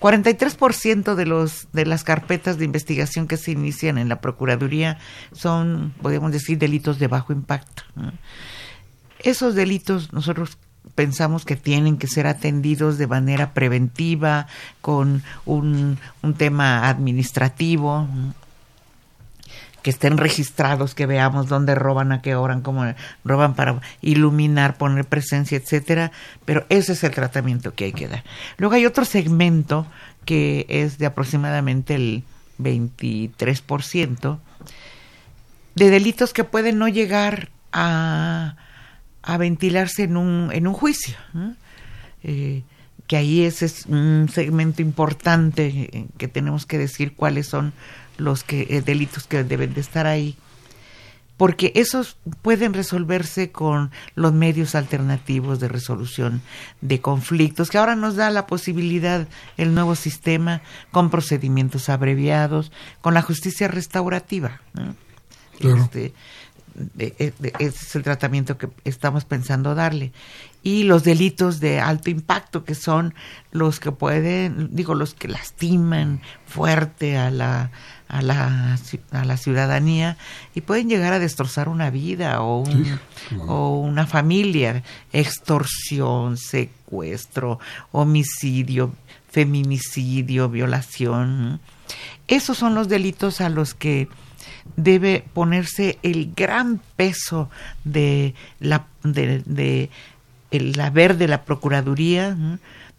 [0.00, 4.98] 43% de los de las carpetas de investigación que se inician en la procuraduría
[5.32, 7.82] son, podemos decir, delitos de bajo impacto.
[9.18, 10.58] Esos delitos nosotros
[10.94, 14.46] pensamos que tienen que ser atendidos de manera preventiva,
[14.80, 18.08] con un, un tema administrativo
[19.88, 22.84] que estén registrados, que veamos dónde roban, a qué hora, cómo
[23.24, 26.12] roban para iluminar, poner presencia, etcétera,
[26.44, 28.22] pero ese es el tratamiento que hay que dar.
[28.58, 29.86] Luego hay otro segmento
[30.26, 32.22] que es de aproximadamente el
[32.58, 34.38] 23%
[35.74, 38.56] de delitos que pueden no llegar a,
[39.22, 41.16] a ventilarse en un, en un juicio.
[42.22, 42.62] Eh,
[43.06, 47.72] que ahí ese es un segmento importante que tenemos que decir cuáles son
[48.18, 50.36] los que, eh, delitos que deben de estar ahí.
[51.38, 56.42] porque esos pueden resolverse con los medios alternativos de resolución
[56.80, 63.14] de conflictos, que ahora nos da la posibilidad el nuevo sistema con procedimientos abreviados, con
[63.14, 64.60] la justicia restaurativa.
[65.60, 66.12] Este,
[66.98, 70.12] ese es el tratamiento que estamos pensando darle.
[70.62, 73.14] Y los delitos de alto impacto, que son
[73.52, 77.70] los que pueden, digo, los que lastiman fuerte a la,
[78.08, 78.78] a la,
[79.12, 80.16] a la ciudadanía
[80.54, 82.64] y pueden llegar a destrozar una vida o,
[83.46, 87.60] o una familia, extorsión, secuestro,
[87.92, 88.92] homicidio,
[89.30, 91.60] feminicidio, violación.
[92.26, 94.08] Esos son los delitos a los que
[94.76, 97.50] debe ponerse el gran peso
[97.84, 99.90] de la de, de
[100.50, 102.36] el haber de la procuraduría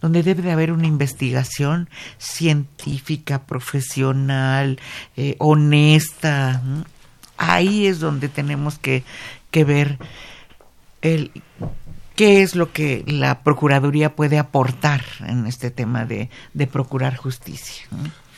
[0.02, 4.80] donde debe de haber una investigación científica, profesional,
[5.18, 6.62] eh, honesta.
[7.38, 9.04] Ahí es donde tenemos que,
[9.52, 10.00] que ver
[11.02, 11.32] el,
[12.16, 17.86] qué es lo que la Procuraduría puede aportar en este tema de, de procurar justicia.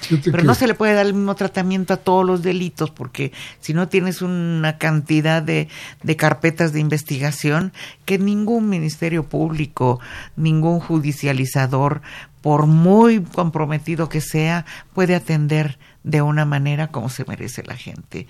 [0.09, 3.73] Pero no se le puede dar el mismo tratamiento a todos los delitos, porque si
[3.73, 5.67] no tienes una cantidad de,
[6.03, 7.73] de carpetas de investigación
[8.05, 9.99] que ningún ministerio público,
[10.35, 12.01] ningún judicializador,
[12.41, 18.27] por muy comprometido que sea, puede atender de una manera como se merece la gente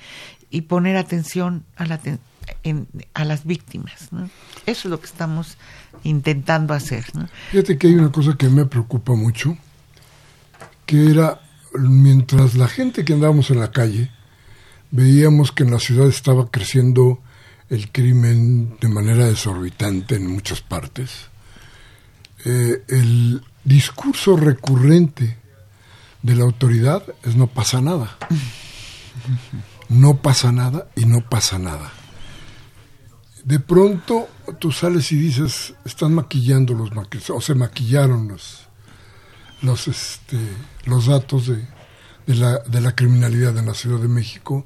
[0.50, 2.00] y poner atención a, la,
[3.14, 4.10] a las víctimas.
[4.12, 4.30] Eso
[4.66, 5.58] es lo que estamos
[6.04, 7.06] intentando hacer.
[7.52, 9.58] Fíjate que hay una cosa que me preocupa mucho,
[10.86, 11.40] que era
[11.74, 14.12] mientras la gente que andábamos en la calle
[14.92, 17.20] veíamos que en la ciudad estaba creciendo
[17.70, 21.30] el crimen de manera desorbitante en muchas partes,
[22.44, 25.38] eh, el discurso recurrente
[26.22, 28.18] de la autoridad es no pasa nada.
[29.88, 31.92] No pasa nada y no pasa nada.
[33.44, 34.28] De pronto
[34.60, 38.68] tú sales y dices, están maquillando los maquillos, o se maquillaron los,
[39.62, 40.38] los, este,
[40.86, 41.68] los datos de,
[42.28, 44.66] de, la, de la criminalidad en la Ciudad de México.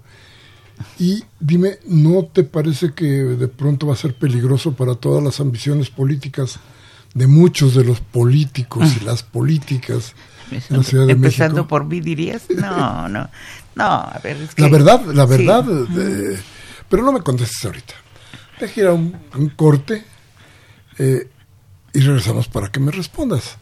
[0.99, 5.39] Y dime, ¿no te parece que de pronto va a ser peligroso para todas las
[5.39, 6.59] ambiciones políticas
[7.13, 10.13] de muchos de los políticos y las políticas
[10.51, 13.29] en la Ciudad de Empezando por mí dirías, no, no,
[13.75, 15.65] no, a ver, es que, La verdad, la verdad,
[16.89, 17.93] pero no me contestes ahorita.
[18.59, 20.03] Deja ir a un, corte
[20.97, 21.29] eh,
[21.93, 23.57] y regresamos para que me respondas.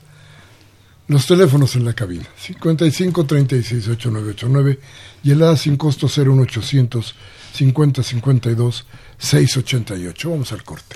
[1.08, 4.80] Los teléfonos en la cabina, 55 36 8989
[5.24, 7.16] y el A sin costo 01800
[7.54, 8.86] 50 52
[9.18, 10.30] 688.
[10.30, 10.96] Vamos al corte.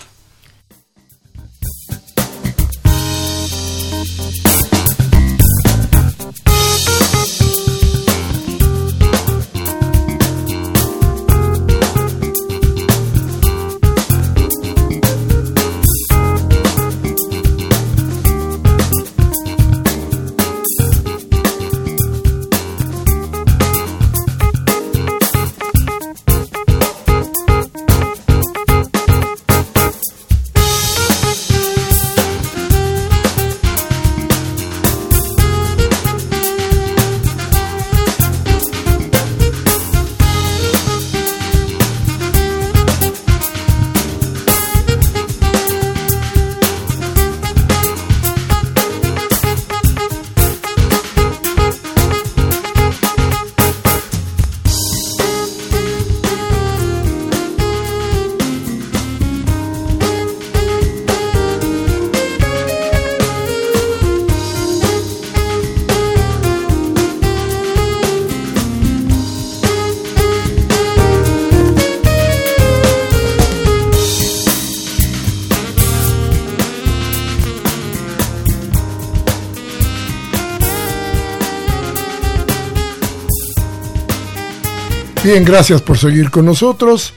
[85.28, 87.14] Bien, gracias por seguir con nosotros.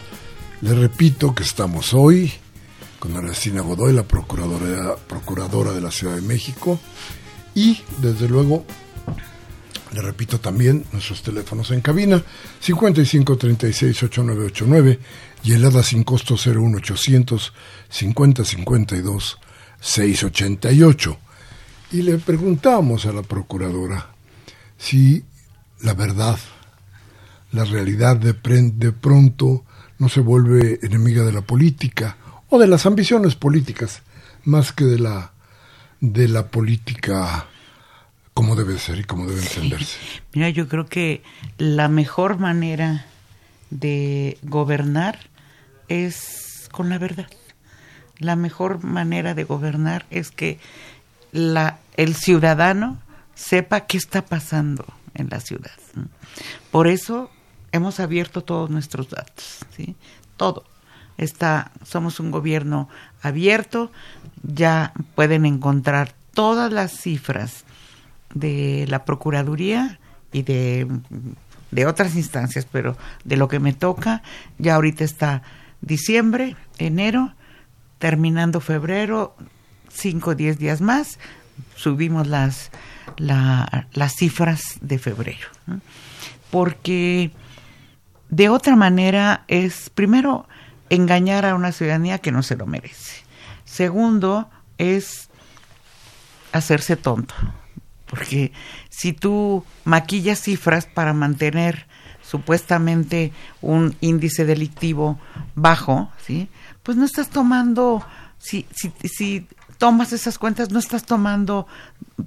[0.62, 2.32] Le repito que estamos hoy
[2.98, 6.80] con Ernestina Godoy, la procuradora, procuradora de la Ciudad de México.
[7.54, 8.64] Y, desde luego,
[9.92, 12.20] le repito también nuestros teléfonos en cabina,
[12.66, 14.98] 5536-8989
[15.44, 17.52] y el ADA sin costo 01800
[17.90, 19.38] 5052
[19.80, 21.16] 688.
[21.92, 24.08] Y le preguntamos a la procuradora
[24.78, 25.22] si
[25.82, 26.40] la verdad
[27.52, 29.64] la realidad de, de pronto
[29.98, 32.16] no se vuelve enemiga de la política
[32.48, 34.02] o de las ambiciones políticas
[34.44, 35.32] más que de la
[36.00, 37.46] de la política
[38.32, 39.98] como debe ser y como debe entenderse.
[40.32, 41.22] Mira, yo creo que
[41.58, 43.04] la mejor manera
[43.68, 45.18] de gobernar
[45.88, 47.28] es con la verdad.
[48.18, 50.58] La mejor manera de gobernar es que
[51.32, 52.98] la, el ciudadano
[53.34, 55.70] sepa qué está pasando en la ciudad.
[56.70, 57.30] Por eso
[57.72, 59.96] hemos abierto todos nuestros datos, ¿sí?
[60.36, 60.64] Todo.
[61.18, 62.88] Está, somos un gobierno
[63.22, 63.92] abierto,
[64.42, 67.64] ya pueden encontrar todas las cifras
[68.32, 69.98] de la Procuraduría
[70.32, 70.86] y de,
[71.70, 74.22] de otras instancias, pero de lo que me toca,
[74.58, 75.42] ya ahorita está
[75.80, 77.34] diciembre, enero,
[77.98, 79.36] terminando febrero,
[79.92, 81.18] cinco o diez días más,
[81.76, 82.70] subimos las,
[83.18, 85.48] las cifras de febrero.
[86.50, 87.30] Porque
[88.30, 90.46] de otra manera es, primero,
[90.88, 93.24] engañar a una ciudadanía que no se lo merece.
[93.64, 95.28] Segundo, es
[96.52, 97.34] hacerse tonto.
[98.06, 98.52] Porque
[98.88, 101.86] si tú maquillas cifras para mantener
[102.22, 105.18] supuestamente un índice delictivo
[105.54, 106.48] bajo, ¿sí?
[106.82, 108.04] Pues no estás tomando,
[108.38, 109.46] si, si, si
[109.78, 111.66] tomas esas cuentas, no estás tomando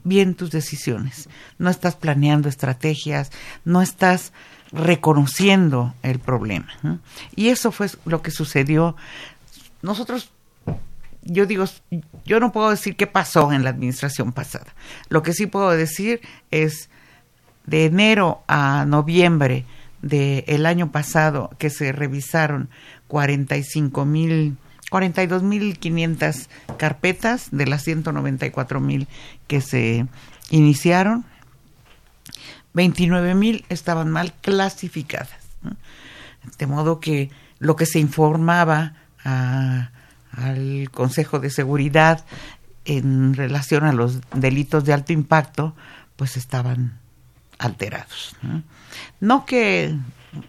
[0.04, 3.32] bien tus decisiones, no estás planeando estrategias,
[3.64, 4.34] no estás
[4.74, 7.00] reconociendo el problema.
[7.36, 8.96] Y eso fue lo que sucedió.
[9.82, 10.32] Nosotros,
[11.22, 11.66] yo digo,
[12.26, 14.74] yo no puedo decir qué pasó en la administración pasada.
[15.10, 16.90] Lo que sí puedo decir es
[17.66, 19.66] de enero a noviembre
[20.02, 22.70] del año pasado que se revisaron
[23.08, 24.58] 45 mil
[24.94, 29.08] 42.500 carpetas de las 194.000
[29.48, 30.06] que se
[30.52, 31.26] iniciaron.
[32.74, 35.30] 29.000 estaban mal clasificadas.
[36.58, 42.26] De modo que lo que se informaba al Consejo de Seguridad
[42.86, 45.76] en relación a los delitos de alto impacto,
[46.16, 47.00] pues estaban
[47.60, 48.36] alterados.
[49.22, 49.96] No, que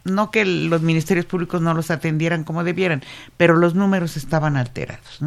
[0.04, 3.02] no que los ministerios públicos no los atendieran como debieran,
[3.36, 5.20] pero los números estaban alterados.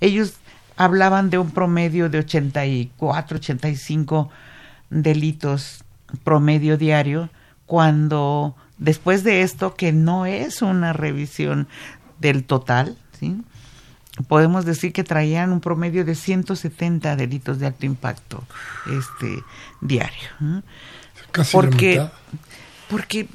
[0.00, 0.34] Ellos
[0.76, 4.30] hablaban de un promedio de 84, 85
[4.90, 5.84] delitos
[6.16, 7.30] promedio diario,
[7.66, 11.68] cuando después de esto, que no es una revisión
[12.18, 13.42] del total, ¿sí?
[14.28, 18.44] podemos decir que traían un promedio de 170 delitos de alto impacto
[18.90, 19.42] este
[19.80, 20.62] diario.
[21.32, 22.06] Casi porque,
[22.88, 23.28] porque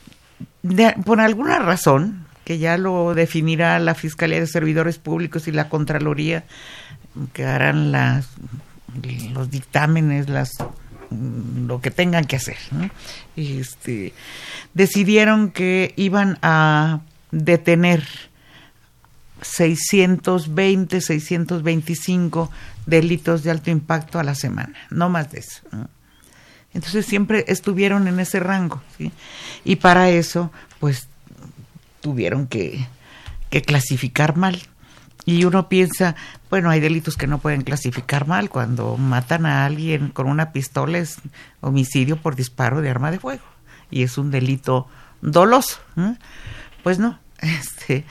[1.05, 6.45] por alguna razón, que ya lo definirá la Fiscalía de Servidores Públicos y la Contraloría,
[7.33, 8.29] que harán las,
[9.33, 10.51] los dictámenes, las
[11.11, 12.57] lo que tengan que hacer.
[13.35, 14.13] Este,
[14.73, 18.05] decidieron que iban a detener
[19.41, 22.51] 620, 625
[22.85, 25.61] delitos de alto impacto a la semana, no más de eso.
[26.73, 28.81] Entonces siempre estuvieron en ese rango.
[29.65, 31.07] Y para eso, pues,
[32.01, 32.87] tuvieron que,
[33.49, 34.61] que clasificar mal.
[35.25, 36.15] Y uno piensa,
[36.49, 38.49] bueno, hay delitos que no pueden clasificar mal.
[38.49, 41.17] Cuando matan a alguien con una pistola es
[41.59, 43.43] homicidio por disparo de arma de fuego.
[43.91, 44.87] Y es un delito
[45.21, 45.79] doloso.
[46.83, 48.05] Pues no, este,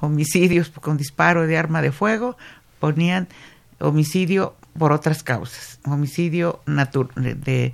[0.00, 2.36] homicidios con disparo de arma de fuego
[2.78, 3.28] ponían
[3.78, 7.72] homicidio por otras causas, homicidio de,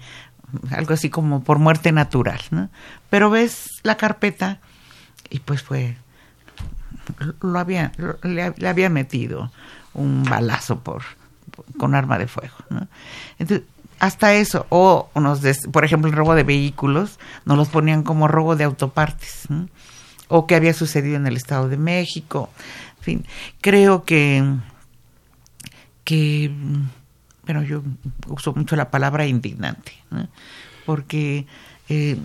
[0.70, 2.70] algo así como por muerte natural, ¿no?
[3.10, 4.60] Pero ves la carpeta
[5.30, 5.96] y pues fue
[7.40, 9.50] lo había le, había metido
[9.94, 11.02] un balazo por,
[11.78, 12.54] con arma de fuego.
[13.38, 13.66] Entonces,
[13.98, 18.56] hasta eso, o nos por ejemplo el robo de vehículos, nos los ponían como robo
[18.56, 19.48] de autopartes,
[20.28, 22.50] o que había sucedido en el Estado de México,
[22.98, 23.26] en fin,
[23.60, 24.44] creo que
[26.04, 26.50] que,
[27.46, 27.82] bueno, yo
[28.26, 29.92] uso mucho la palabra indignante,
[30.84, 31.46] porque
[31.88, 32.16] eh,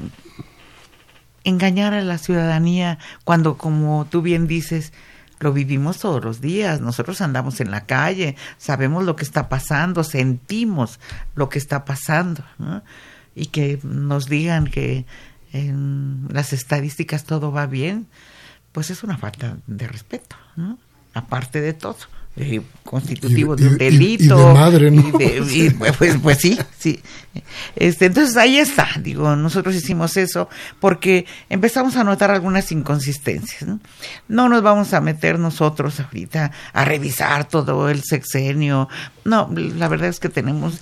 [1.48, 4.92] engañar a la ciudadanía cuando, como tú bien dices,
[5.40, 10.04] lo vivimos todos los días, nosotros andamos en la calle, sabemos lo que está pasando,
[10.04, 11.00] sentimos
[11.36, 12.44] lo que está pasando,
[13.34, 15.06] y que nos digan que
[15.54, 18.08] en las estadísticas todo va bien,
[18.74, 20.36] pues es una falta de respeto,
[21.14, 21.98] aparte de todo.
[22.40, 24.36] Eh, constitutivo de un delito.
[24.36, 25.12] Y, de madre, ¿no?
[25.98, 27.02] pues, pues sí, sí.
[27.76, 30.48] Este, entonces ahí está, digo, nosotros hicimos eso
[30.80, 33.68] porque empezamos a notar algunas inconsistencias.
[33.68, 33.80] ¿no?
[34.28, 38.88] no nos vamos a meter nosotros ahorita a revisar todo el sexenio.
[39.26, 40.82] No, la verdad es que tenemos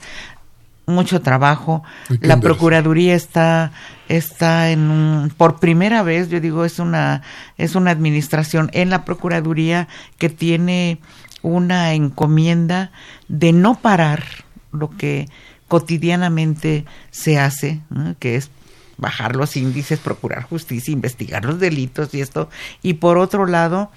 [0.85, 1.83] mucho trabajo.
[2.21, 3.71] La Procuraduría está
[4.07, 7.23] está en un, por primera vez, yo digo, es una
[7.57, 9.87] es una administración en la Procuraduría
[10.17, 10.99] que tiene
[11.45, 12.91] una encomienda
[13.27, 14.23] de no parar
[14.71, 15.29] lo que
[15.67, 17.81] cotidianamente se hace,
[18.19, 18.49] que es
[18.97, 22.49] bajar los índices, procurar justicia, investigar los delitos y esto.
[22.81, 23.91] Y por otro lado,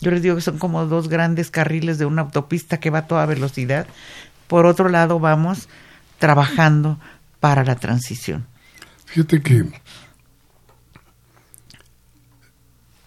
[0.00, 3.06] yo les digo que son como dos grandes carriles de una autopista que va a
[3.06, 3.86] toda velocidad.
[4.46, 5.68] Por otro lado, vamos
[6.18, 6.98] trabajando
[7.38, 8.46] para la transición.
[9.04, 9.66] Fíjate que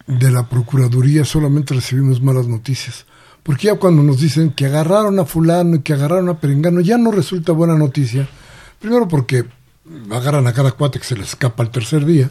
[0.06, 3.07] de la Procuraduría solamente recibimos malas noticias.
[3.48, 6.98] Porque ya cuando nos dicen que agarraron a fulano y que agarraron a perengano, ya
[6.98, 8.28] no resulta buena noticia.
[8.78, 9.46] Primero porque
[10.12, 12.30] agarran a cada cuate que se les escapa el tercer día.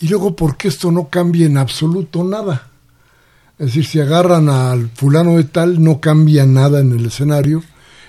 [0.00, 2.68] Y luego porque esto no cambia en absoluto nada.
[3.58, 7.62] Es decir, si agarran al fulano de tal, no cambia nada en el escenario.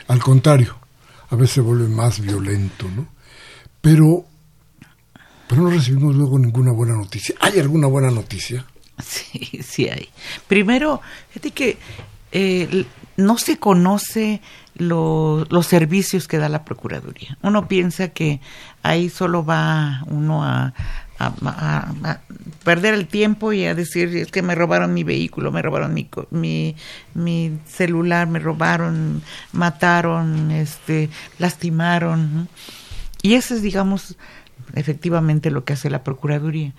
[0.07, 0.77] Al contrario,
[1.31, 3.07] a veces se vuelve más violento, ¿no?
[3.81, 4.23] Pero,
[5.49, 7.36] pero no recibimos luego ninguna buena noticia.
[7.41, 8.65] ¿Hay alguna buena noticia?
[9.03, 10.09] Sí, sí hay.
[10.47, 11.77] Primero, fíjate que
[12.31, 12.85] eh,
[13.17, 14.41] no se conoce
[14.75, 17.37] los servicios que da la Procuraduría.
[17.43, 18.41] Uno piensa que
[18.81, 20.73] ahí solo va uno a,
[22.65, 26.09] perder el tiempo y a decir es que me robaron mi vehículo, me robaron mi,
[26.31, 26.75] mi,
[27.13, 29.21] mi celular, me robaron,
[29.53, 32.49] mataron, este, lastimaron.
[33.21, 34.17] Y eso es, digamos,
[34.76, 36.74] efectivamente lo que hace la Procuraduría.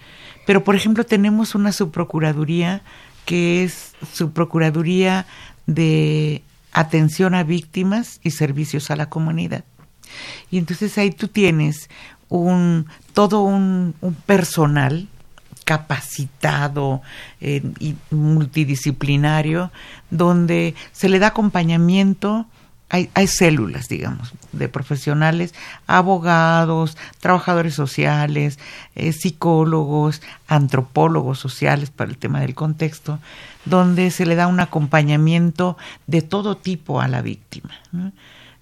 [0.47, 2.82] Pero, por ejemplo, tenemos una subprocuraduría
[3.24, 5.26] que es subprocuraduría
[5.66, 9.64] de atención a víctimas y servicios a la comunidad.
[10.51, 11.89] Y entonces ahí tú tienes
[12.28, 13.95] un todo un,
[14.26, 15.09] personal
[15.64, 17.01] capacitado
[17.41, 19.72] eh, y multidisciplinario
[20.11, 22.47] donde se le da acompañamiento
[22.91, 25.55] hay, hay, células, digamos, de profesionales,
[25.87, 28.59] abogados, trabajadores sociales,
[28.95, 33.18] eh, psicólogos, antropólogos sociales para el tema del contexto,
[33.64, 35.76] donde se le da un acompañamiento
[36.07, 37.70] de todo tipo a la víctima.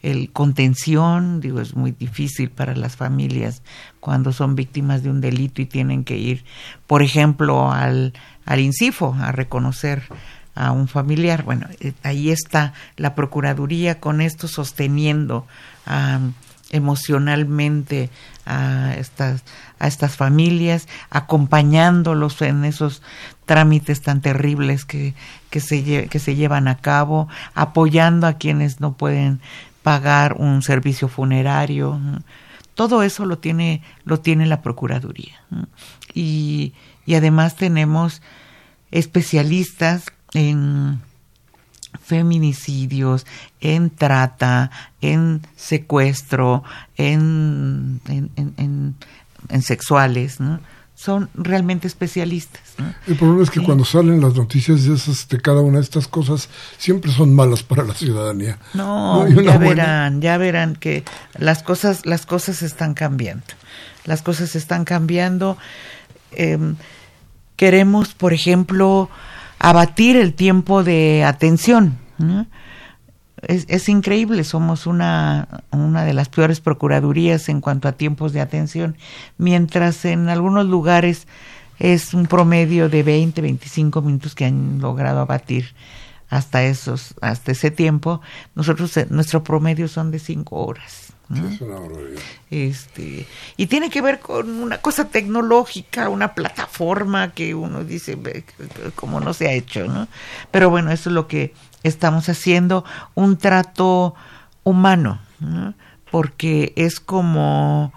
[0.02, 3.62] El contención, digo, es muy difícil para las familias
[4.00, 6.44] cuando son víctimas de un delito y tienen que ir,
[6.86, 8.12] por ejemplo, al,
[8.46, 10.04] al INCIFO a reconocer
[10.54, 11.42] a un familiar.
[11.44, 15.46] Bueno, eh, ahí está la Procuraduría con esto sosteniendo
[16.70, 18.10] emocionalmente
[18.46, 19.44] a estas,
[19.78, 23.02] a estas familias, acompañándolos en esos
[23.44, 25.14] trámites tan terribles que,
[25.50, 29.40] que, se, que se llevan a cabo, apoyando a quienes no pueden
[29.82, 32.00] pagar un servicio funerario.
[32.74, 35.42] Todo eso lo tiene, lo tiene la Procuraduría.
[36.14, 36.72] Y,
[37.04, 38.22] y además tenemos
[38.90, 41.00] especialistas en
[42.02, 43.26] feminicidios,
[43.60, 44.70] en trata,
[45.00, 46.64] en secuestro,
[46.96, 48.96] en, en,
[49.48, 50.60] en, sexuales, ¿no?
[50.94, 52.62] son realmente especialistas.
[53.08, 56.06] El problema es que cuando salen las noticias de, esas, de cada una de estas
[56.06, 58.58] cosas, siempre son malas para la ciudadanía.
[58.72, 61.02] No, ya verán, ya verán que
[61.36, 63.44] las cosas, las cosas están cambiando.
[64.04, 65.58] Las cosas están cambiando.
[66.30, 66.76] Em,
[67.56, 69.10] queremos, por ejemplo,
[69.62, 71.96] abatir el tiempo de atención.
[73.42, 78.40] Es, es, increíble, somos una, una de las peores procuradurías en cuanto a tiempos de
[78.40, 78.96] atención,
[79.38, 81.28] mientras en algunos lugares
[81.78, 85.74] es un promedio de 20, 25 minutos que han logrado abatir
[86.28, 88.20] hasta esos hasta ese tiempo.
[88.56, 91.11] Nosotros eh, nuestro promedio son de 5 horas
[92.50, 93.26] este,
[93.56, 98.18] y tiene que ver con una cosa tecnológica, una plataforma que uno dice
[98.94, 100.08] como no se ha hecho, ¿no?
[100.50, 104.14] Pero bueno, eso es lo que estamos haciendo, un trato
[104.64, 105.20] humano,
[106.10, 107.92] porque es como,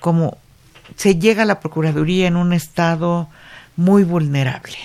[0.00, 0.38] como
[0.96, 3.28] se llega a la Procuraduría en un estado
[3.76, 4.76] muy vulnerable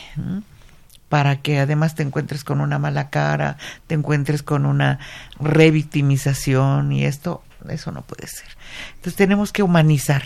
[1.09, 3.57] para que además te encuentres con una mala cara,
[3.87, 4.99] te encuentres con una
[5.39, 8.47] revictimización y esto, eso no puede ser.
[8.95, 10.23] Entonces tenemos que humanizar,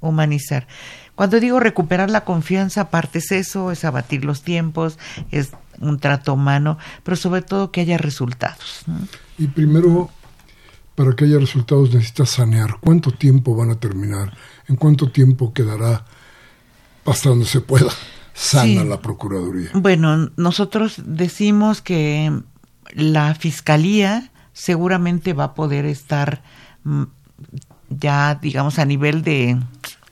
[0.00, 0.66] humanizar.
[1.14, 4.98] Cuando digo recuperar la confianza, aparte es eso, es abatir los tiempos,
[5.30, 8.84] es un trato humano, pero sobre todo que haya resultados.
[9.38, 10.10] Y primero,
[10.94, 12.76] para que haya resultados necesitas sanear.
[12.80, 14.32] ¿Cuánto tiempo van a terminar?
[14.68, 16.04] ¿En cuánto tiempo quedará
[17.04, 17.90] hasta donde se pueda?
[18.40, 19.70] sana la Procuraduría?
[19.74, 22.32] Bueno, nosotros decimos que
[22.92, 26.42] la Fiscalía seguramente va a poder estar
[26.84, 27.04] mm,
[27.88, 29.58] ya, digamos, a nivel de,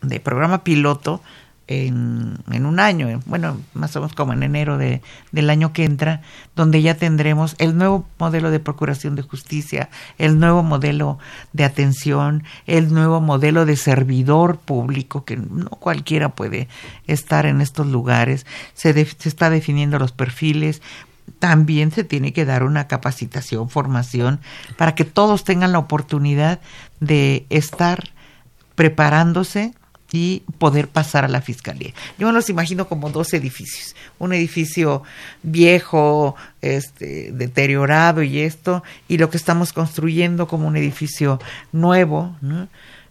[0.01, 1.21] de programa piloto
[1.67, 5.85] en, en, un año, bueno, más o menos como en enero de, del año que
[5.85, 6.23] entra,
[6.57, 11.19] donde ya tendremos el nuevo modelo de procuración de justicia, el nuevo modelo
[11.53, 16.69] de atención, el nuevo modelo de servidor público, que no cualquiera puede
[17.07, 20.81] estar en estos lugares, se, se está definiendo los perfiles,
[21.39, 24.41] también se tiene que dar una capacitación, formación,
[24.77, 26.61] para que todos tengan la oportunidad
[27.01, 28.11] de estar
[28.75, 29.75] preparándose
[30.11, 31.93] y poder pasar a la fiscalía.
[32.19, 35.03] Yo me los imagino como dos edificios, un edificio
[35.43, 41.41] viejo, este, deteriorado y esto, y lo que estamos construyendo como un edificio
[41.73, 42.35] nuevo,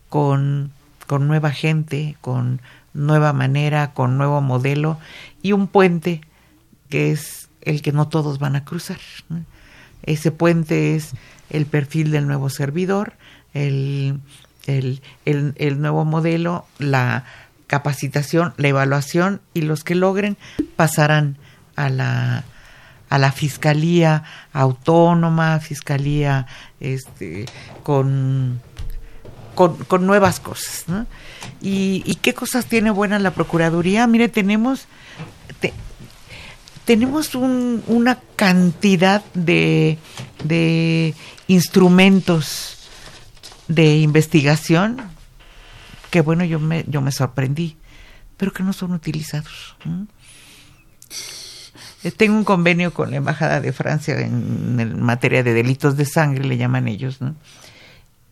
[0.09, 0.72] con,
[1.05, 2.61] con nueva gente, con
[2.93, 4.97] nueva manera, con nuevo modelo,
[5.43, 6.22] y un puente
[6.89, 8.99] que es el que no todos van a cruzar.
[10.03, 11.11] Ese puente es
[11.49, 13.13] el perfil del nuevo servidor,
[13.53, 14.20] el
[14.68, 17.24] el, el, nuevo modelo, la
[17.68, 20.38] capacitación, la evaluación y los que logren
[20.76, 21.38] pasarán
[21.76, 22.43] a la
[23.09, 26.45] a la fiscalía autónoma, fiscalía
[26.82, 27.45] este,
[27.82, 28.59] con,
[29.55, 30.84] con, nuevas cosas.
[31.61, 34.07] ¿Y, qué cosas tiene buena la Procuraduría?
[34.07, 34.88] Mire, tenemos,
[36.88, 39.97] tenemos un, una cantidad de,
[41.49, 42.88] instrumentos
[43.67, 45.01] de investigación
[46.09, 47.75] que bueno, yo me, yo me sorprendí,
[48.38, 49.75] pero que no son utilizados.
[52.05, 56.45] Eh, tengo un convenio con la Embajada de Francia en, materia de delitos de sangre,
[56.45, 57.35] le llaman ellos, ¿no?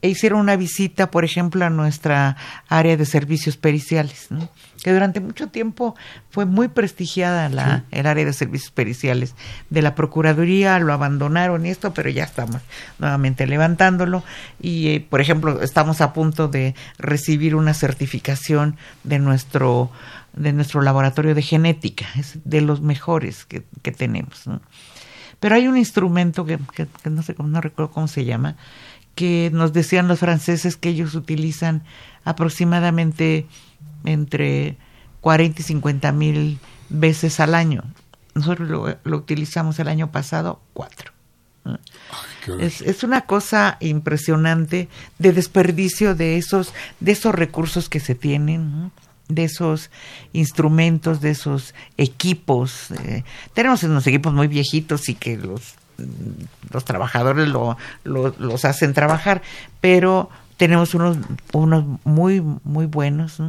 [0.05, 2.37] E hicieron una visita, por ejemplo, a nuestra
[2.69, 4.27] área de servicios periciales,
[4.83, 5.95] que durante mucho tiempo
[6.29, 9.33] fue muy prestigiada la, el área de servicios periciales
[9.71, 12.61] de la Procuraduría, lo abandonaron y esto, pero ya estamos
[12.99, 14.23] nuevamente levantándolo.
[14.61, 19.91] Y, eh, por ejemplo, estamos a punto de recibir una certificación de nuestro
[20.33, 24.43] de nuestro laboratorio de genética, es de los mejores que, que tenemos.
[25.39, 28.55] Pero hay un instrumento que, que, que no sé, no recuerdo cómo se llama,
[29.15, 31.83] que nos decían los franceses que ellos utilizan
[32.23, 33.47] aproximadamente
[34.03, 34.77] entre
[35.21, 36.59] 40 y 50 mil
[36.89, 37.83] veces al año.
[38.33, 38.69] Nosotros
[39.03, 41.13] lo, utilizamos el año pasado cuatro.
[42.59, 48.91] es, es, una cosa impresionante de desperdicio de esos, de esos recursos que se tienen,
[49.29, 49.89] de esos
[50.33, 52.91] instrumentos, de esos equipos.
[52.91, 55.75] Eh, tenemos unos equipos muy viejitos y que los
[56.71, 59.41] los trabajadores lo, los hacen trabajar,
[59.81, 61.17] pero tenemos unos,
[61.53, 63.41] unos muy, muy buenos,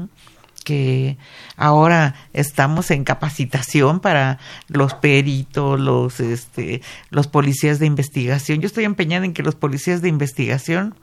[0.64, 1.16] que
[1.56, 8.60] ahora estamos en capacitación para los peritos, los, este, los policías de investigación.
[8.60, 10.96] Yo estoy empeñada en que los policías de investigación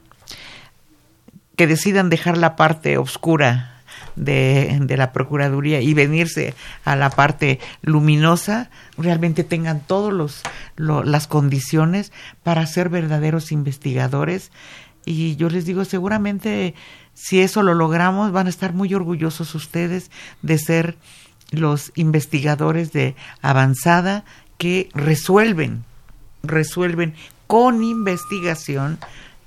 [1.56, 3.73] que decidan dejar la parte oscura
[4.16, 6.54] de, de, la Procuraduría y venirse
[6.86, 10.44] a la parte luminosa, realmente tengan todas los,
[10.78, 12.12] las condiciones
[12.44, 14.52] para ser verdaderos investigadores.
[15.06, 16.76] Y yo les digo, seguramente
[17.14, 20.10] si eso lo logramos, van a estar muy orgullosos ustedes
[20.42, 20.98] de ser
[21.52, 24.26] los investigadores de avanzada
[24.58, 25.84] que resuelven,
[26.42, 27.14] resuelven
[27.48, 28.98] con investigación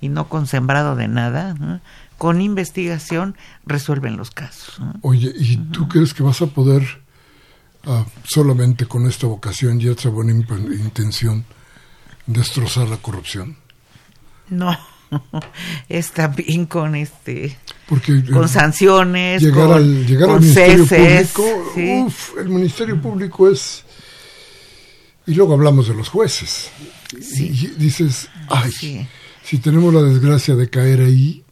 [0.00, 1.80] y no con sembrado de nada,
[2.18, 4.80] con investigación resuelven los casos.
[5.02, 6.82] Oye, ¿y tú crees que vas a poder
[7.84, 11.44] ah, solamente con esta vocación y esta buena intención
[12.26, 13.56] destrozar la corrupción?
[14.48, 14.76] No,
[15.88, 17.58] es también con este
[17.88, 21.72] Porque, con eh, sanciones, llegar al, llegar al Ministerio Público,
[22.38, 23.84] el Ministerio Público es
[25.26, 26.70] y luego hablamos de los jueces.
[27.12, 28.70] Y dices, ay,
[29.42, 31.44] si tenemos la desgracia de caer ahí,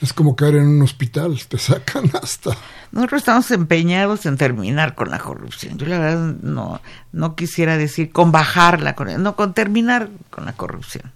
[0.00, 2.56] es como caer en un hospital, te sacan hasta.
[2.92, 5.78] Nosotros estamos empeñados en terminar con la corrupción.
[5.78, 6.80] Yo la verdad no,
[7.12, 11.12] no quisiera decir con bajarla, no con terminar con la corrupción.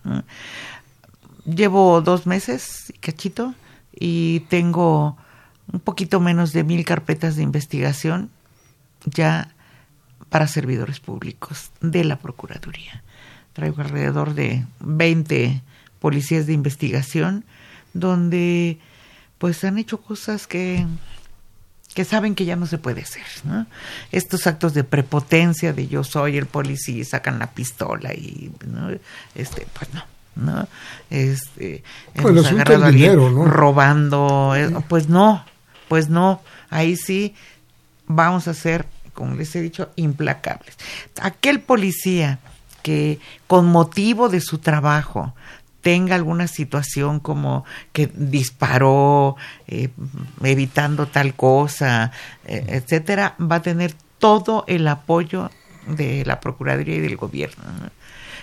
[1.45, 3.55] Llevo dos meses, cachito,
[3.93, 5.17] y tengo
[5.73, 8.31] un poquito menos de mil carpetas de investigación
[9.05, 9.55] ya
[10.29, 13.03] para servidores públicos de la Procuraduría.
[13.53, 15.63] Traigo alrededor de 20
[16.01, 17.45] policías de investigación
[17.95, 18.79] donde
[19.39, 20.87] pues han hecho cosas que
[21.95, 23.67] que saben que ya no se puede hacer, ¿no?
[24.11, 28.91] Estos actos de prepotencia de yo soy el policía y sacan la pistola y ¿no?
[29.37, 30.69] este pues no, ¿no?
[31.09, 31.85] Este
[32.15, 33.45] pues hemos agarrado a ¿no?
[33.45, 35.45] robando, eh, pues no,
[35.87, 37.35] pues no, ahí sí
[38.07, 40.77] vamos a ser, como les he dicho, implacables.
[41.21, 42.41] Aquel policía
[42.83, 45.35] que con motivo de su trabajo
[45.85, 49.37] tenga alguna situación como que disparó
[49.69, 49.91] eh,
[50.43, 52.11] evitando tal cosa,
[52.47, 55.51] eh, etcétera, va a tener todo el apoyo
[55.87, 57.63] de la Procuraduría y del gobierno.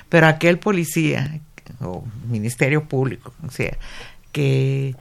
[0.08, 1.42] Pero aquel policía
[1.80, 3.76] o Ministerio Público, o sea,
[4.32, 4.96] que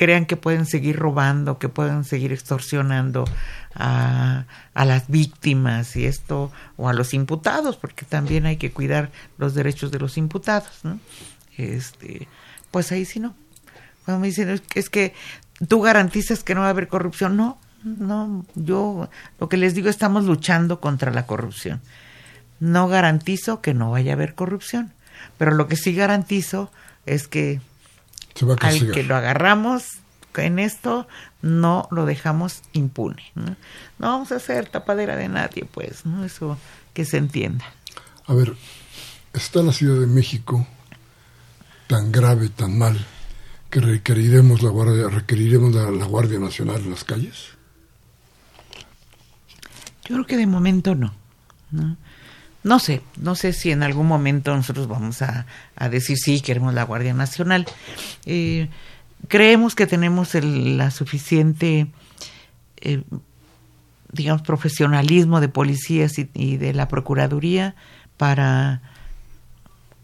[0.00, 3.26] crean que pueden seguir robando, que pueden seguir extorsionando
[3.74, 9.10] a, a, las víctimas y esto, o a los imputados, porque también hay que cuidar
[9.36, 10.98] los derechos de los imputados, ¿no?
[11.58, 12.28] Este,
[12.70, 13.34] pues ahí sí no.
[14.06, 15.12] Cuando me dicen, es que
[15.68, 17.36] tú garantizas que no va a haber corrupción.
[17.36, 21.82] No, no, yo lo que les digo, estamos luchando contra la corrupción.
[22.58, 24.94] No garantizo que no vaya a haber corrupción,
[25.36, 26.72] pero lo que sí garantizo
[27.04, 27.60] es que
[28.60, 30.00] al que lo agarramos
[30.36, 31.06] en esto,
[31.42, 33.22] no lo dejamos impune.
[33.34, 33.56] ¿no?
[33.98, 36.24] vamos a hacer tapadera de nadie, pues, ¿no?
[36.24, 36.58] Eso
[36.94, 37.64] que se entienda.
[38.26, 38.54] A ver,
[39.32, 40.66] ¿está la Ciudad de México
[41.86, 43.04] tan grave, tan mal,
[43.68, 47.48] que requeriremos la Guardia, requeriremos la, Guardia Nacional en las calles?
[50.04, 51.14] Yo creo que de momento no.
[51.70, 51.96] ¿no?
[52.78, 55.46] Sé, no sé si en algún momento nosotros vamos a,
[55.90, 57.66] decir sí, queremos la Guardia Nacional.
[58.26, 58.68] Eh,
[59.28, 61.86] creemos que tenemos la suficiente,
[62.80, 63.02] eh,
[64.12, 67.74] digamos, profesionalismo de policías y, de la Procuraduría
[68.18, 68.82] para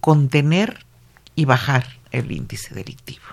[0.01, 0.87] contener
[1.35, 3.25] y bajar el índice delictivo.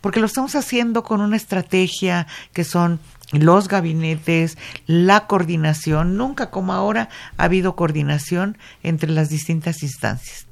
[0.00, 2.98] Porque lo estamos haciendo con una estrategia que son
[3.32, 4.56] los gabinetes,
[4.86, 6.16] la coordinación.
[6.16, 10.46] Nunca como ahora ha habido coordinación entre las distintas instancias.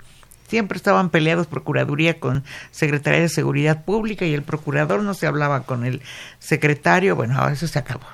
[0.49, 5.65] Siempre estaban peleados Procuraduría con Secretaría de Seguridad Pública y el procurador no se hablaba
[5.65, 6.03] con el
[6.39, 7.17] secretario.
[7.17, 8.07] Bueno, ahora eso se acabó.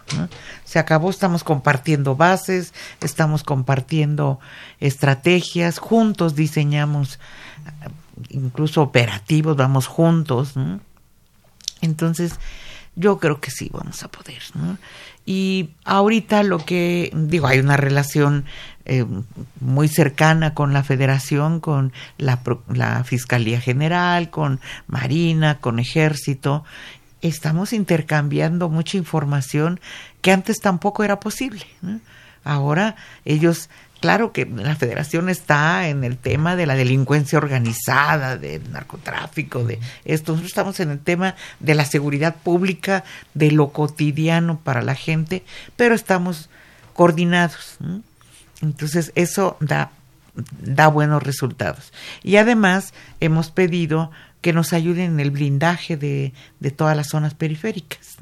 [0.64, 4.40] Se acabó, estamos compartiendo bases, estamos compartiendo
[4.80, 7.20] estrategias, juntos diseñamos
[8.30, 10.54] incluso operativos, vamos juntos.
[11.82, 12.38] Entonces,
[12.94, 14.42] yo creo que sí vamos a poder.
[15.24, 18.44] Y ahorita lo que digo, hay una relación
[18.84, 19.04] eh,
[19.60, 26.64] muy cercana con la federación, con la, la Fiscalía General, con Marina, con Ejército.
[27.20, 29.80] Estamos intercambiando mucha información
[30.20, 31.64] que antes tampoco era posible.
[32.44, 33.70] Ahora ellos
[34.02, 39.78] Claro que la federación está en el tema de la delincuencia organizada, del narcotráfico, de
[40.04, 40.32] esto.
[40.32, 45.44] Nosotros estamos en el tema de la seguridad pública, de lo cotidiano para la gente,
[45.76, 46.50] pero estamos
[46.94, 47.76] coordinados.
[48.60, 49.92] Entonces, eso da,
[50.60, 51.92] da buenos resultados.
[52.24, 57.34] Y además, hemos pedido que nos ayuden en el blindaje de, de todas las zonas
[57.34, 58.16] periféricas.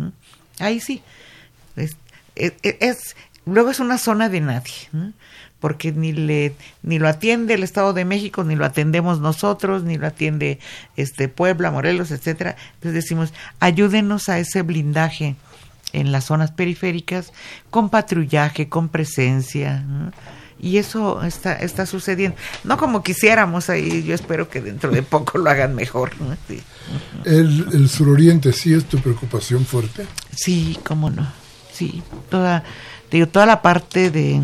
[0.58, 1.02] Ahí sí.
[1.74, 1.96] Es,
[2.36, 3.16] es,
[3.46, 5.14] luego es una zona de nadie
[5.60, 9.98] porque ni le ni lo atiende el Estado de México ni lo atendemos nosotros ni
[9.98, 10.58] lo atiende
[10.96, 12.56] este Puebla Morelos etcétera.
[12.74, 15.36] Entonces decimos ayúdenos a ese blindaje
[15.92, 17.32] en las zonas periféricas
[17.70, 19.84] con patrullaje con presencia
[20.58, 22.36] y eso está está sucediendo.
[22.64, 26.12] No como quisiéramos ahí yo espero que dentro de poco lo hagan mejor
[27.24, 31.30] el, el suroriente sí es tu preocupación fuerte sí cómo no.
[31.72, 32.64] Sí toda
[33.10, 34.40] digo toda la parte de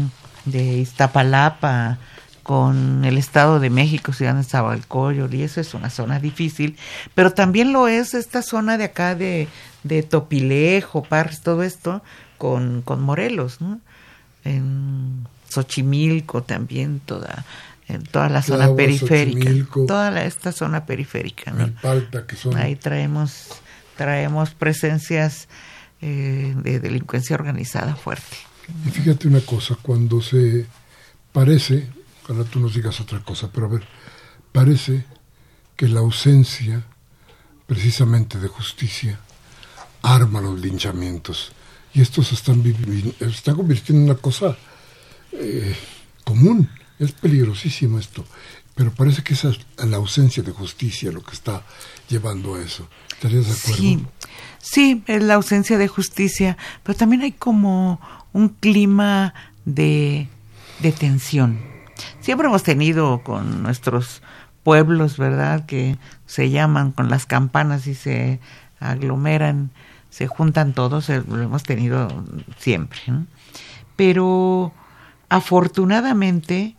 [0.47, 1.99] de Iztapalapa
[2.43, 6.77] con el Estado de México, Ciudad de Zabalcoyo, y eso es una zona difícil,
[7.15, 9.49] pero también lo es esta zona de acá de,
[9.83, 12.03] de Topilejo, Parres, todo esto,
[12.39, 13.81] con, con Morelos, ¿no?
[14.45, 17.45] En Xochimilco también, toda,
[17.89, 19.51] en toda la zona periférica,
[19.89, 21.73] toda esta zona periférica, ¿no?
[22.57, 23.49] Ahí traemos,
[23.97, 25.49] traemos presencias
[26.01, 28.37] eh, de delincuencia organizada fuerte.
[28.85, 30.67] Y fíjate una cosa, cuando se
[31.33, 31.89] parece,
[32.25, 33.87] cuando tú nos digas otra cosa, pero a ver,
[34.53, 35.05] parece
[35.77, 36.83] que la ausencia
[37.67, 39.21] precisamente de justicia
[40.03, 41.53] arma los linchamientos.
[41.93, 42.63] Y esto se están,
[43.21, 44.57] está convirtiendo en una cosa
[45.33, 45.75] eh,
[46.25, 46.69] común.
[46.99, 48.25] Es peligrosísimo esto.
[48.75, 49.45] Pero parece que es
[49.79, 51.63] la ausencia de justicia lo que está
[52.09, 52.89] llevando a eso.
[53.11, 53.77] ¿Estarías de acuerdo?
[53.77, 54.07] Sí,
[54.61, 56.59] sí, es la ausencia de justicia.
[56.83, 58.01] Pero también hay como
[58.37, 59.33] un clima
[59.65, 60.29] de,
[60.81, 61.59] de tensión.
[62.21, 64.23] Siempre hemos tenido con nuestros
[64.63, 65.65] pueblos, ¿verdad?
[65.65, 68.39] Que se llaman con las campanas y se
[68.79, 69.71] aglomeran,
[70.11, 72.09] se juntan todos, eh, lo hemos tenido
[72.59, 73.01] siempre.
[73.97, 74.75] Pero
[75.31, 76.77] afortunadamente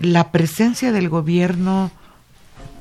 [0.00, 1.92] la presencia del gobierno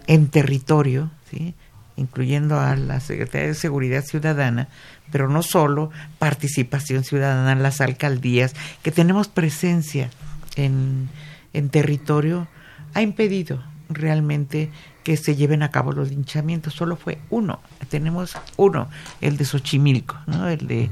[0.07, 1.53] en territorio, ¿sí?
[1.98, 4.70] Incluyendo a la Secretaría de Seguridad Ciudadana,
[5.12, 10.10] pero no solo, participación ciudadana en las alcaldías, que tenemos presencia
[10.56, 11.10] en,
[11.54, 12.48] en territorio,
[12.93, 14.72] ha impedido realmente
[15.04, 16.74] que se lleven a cabo los linchamientos.
[16.74, 18.89] Solo fue uno, tenemos uno,
[19.22, 20.48] el de Xochimilco, ¿no?
[20.50, 20.89] el de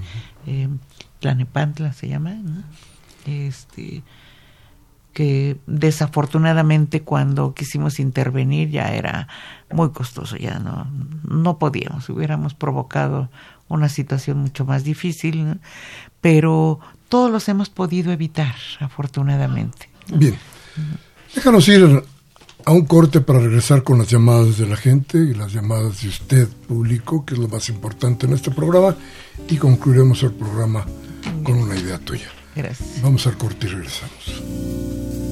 [0.48, 0.70] eh,
[1.20, 2.36] Tlanepantla se llama,
[3.26, 4.04] este
[5.16, 9.30] que desafortunadamente cuando quisimos intervenir ya era
[9.72, 10.88] muy costoso, ya no,
[11.24, 13.30] no podíamos, hubiéramos provocado
[13.70, 15.62] una situación mucho más difícil,
[16.20, 19.90] pero todos los hemos podido evitar, afortunadamente.
[20.14, 20.36] Bien,
[21.34, 22.04] déjanos ir
[22.66, 26.10] a un corte para regresar con las llamadas de la gente y las llamadas de
[26.10, 28.94] usted, público, que es lo más importante en este programa,
[29.48, 30.86] y concluiremos el programa
[31.42, 32.28] con una idea tuya.
[32.56, 33.02] Gracias.
[33.02, 35.25] Vamos al corte y regresamos.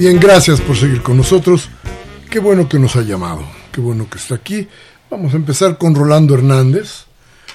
[0.00, 1.68] Bien, gracias por seguir con nosotros.
[2.30, 4.66] Qué bueno que nos ha llamado, qué bueno que está aquí.
[5.10, 7.04] Vamos a empezar con Rolando Hernández,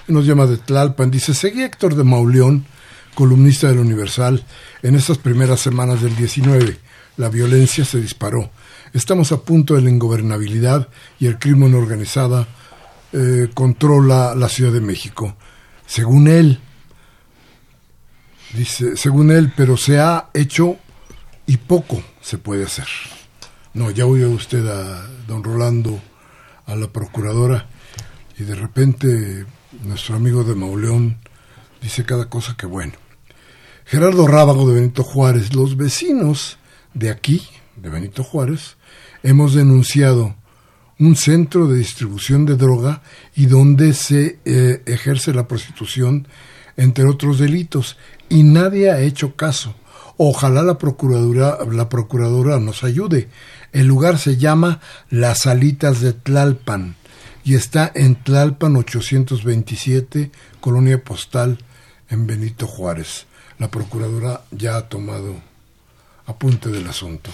[0.07, 1.09] nos llama de Tlalpan.
[1.09, 2.67] Dice, seguí Héctor de Mauleón,
[3.15, 4.45] columnista del Universal,
[4.83, 6.77] en estas primeras semanas del 19.
[7.17, 8.51] La violencia se disparó.
[8.93, 10.87] Estamos a punto de la ingobernabilidad
[11.19, 12.45] y el crimen organizado
[13.11, 15.35] eh, controla la Ciudad de México.
[15.87, 16.59] Según él,
[18.53, 20.77] dice, según él, pero se ha hecho
[21.47, 22.87] y poco se puede hacer.
[23.75, 26.01] No, ya oye usted a don Rolando,
[26.65, 27.67] a la procuradora,
[28.39, 29.45] y de repente
[29.83, 31.19] nuestro amigo de Mauleón
[31.83, 32.93] dice cada cosa que bueno.
[33.85, 36.57] Gerardo Rábago de Benito Juárez, los vecinos
[36.95, 38.77] de aquí, de Benito Juárez,
[39.21, 40.35] hemos denunciado
[40.97, 43.03] un centro de distribución de droga
[43.35, 46.27] y donde se eh, ejerce la prostitución,
[46.75, 47.97] entre otros delitos,
[48.29, 49.75] y nadie ha hecho caso.
[50.17, 53.29] Ojalá la procuradora, la procuradora nos ayude.
[53.73, 56.95] El lugar se llama Las Salitas de Tlalpan
[57.43, 61.57] y está en Tlalpan 827, Colonia Postal,
[62.09, 63.25] en Benito Juárez.
[63.59, 65.35] La procuradora ya ha tomado
[66.25, 67.29] apunte del asunto.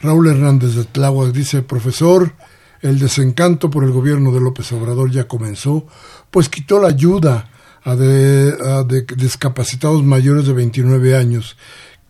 [0.00, 2.32] Raúl Hernández de Tláhuac dice, profesor,
[2.80, 5.86] el desencanto por el gobierno de López Obrador ya comenzó,
[6.30, 7.50] pues quitó la ayuda
[7.84, 11.56] a, de, a de discapacitados mayores de 29 años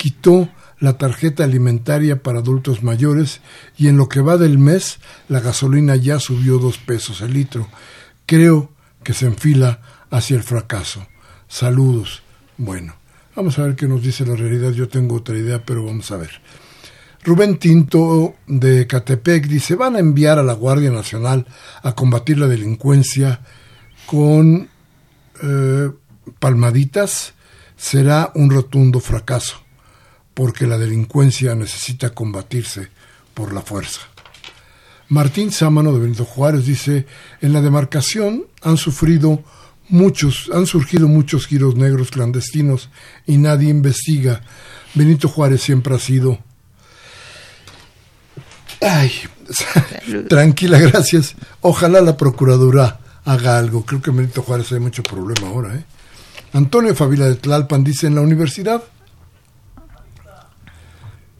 [0.03, 0.48] quitó
[0.80, 3.40] la tarjeta alimentaria para adultos mayores
[3.78, 4.98] y en lo que va del mes
[5.28, 7.68] la gasolina ya subió dos pesos el litro.
[8.26, 8.72] Creo
[9.05, 9.80] que se enfila
[10.11, 11.07] hacia el fracaso.
[11.46, 12.24] Saludos.
[12.57, 12.96] Bueno,
[13.36, 14.72] vamos a ver qué nos dice la realidad.
[14.72, 16.30] Yo tengo otra idea, pero vamos a ver.
[17.22, 21.46] Rubén Tinto de Catepec dice, van a enviar a la Guardia Nacional
[21.84, 23.38] a combatir la delincuencia
[24.07, 24.68] con
[25.44, 25.90] eh,
[26.40, 27.34] palmaditas.
[27.76, 29.62] Será un rotundo fracaso
[30.35, 32.89] porque la delincuencia necesita combatirse
[33.35, 34.01] por la fuerza.
[35.09, 37.07] Martín Sámano de Benito Juárez dice,
[37.41, 39.43] en la demarcación han sufrido
[39.89, 42.89] muchos, han surgido muchos giros negros clandestinos
[43.26, 44.41] y nadie investiga.
[44.95, 46.39] Benito Juárez siempre ha sido...
[48.80, 49.12] Ay,
[50.28, 51.37] tranquila, gracias.
[51.61, 53.85] Ojalá la Procuraduría haga algo.
[53.85, 55.76] Creo que en Benito Juárez hay mucho problema ahora.
[55.76, 55.85] ¿eh?
[56.53, 58.83] Antonio Favila de Tlalpan dice, en la universidad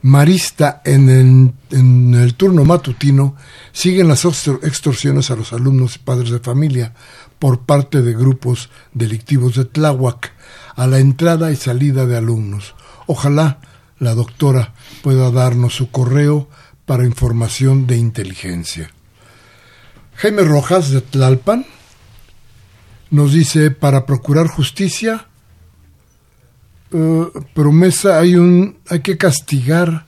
[0.03, 3.37] marista en el, turno matutino
[3.73, 6.93] siguen las extorsiones a los alumnos y padres de familia
[7.39, 10.33] por parte de grupos delictivos de Tláhuac
[10.75, 12.75] a la entrada y salida de alumnos.
[13.07, 13.61] Ojalá
[13.99, 16.49] la doctora pueda darnos su correo
[16.85, 18.91] para información de inteligencia.
[20.17, 21.65] Jaime Rojas de Tlalpan
[23.11, 25.27] nos dice, para procurar justicia,
[26.93, 30.07] uh, promesa hay un hay que castigar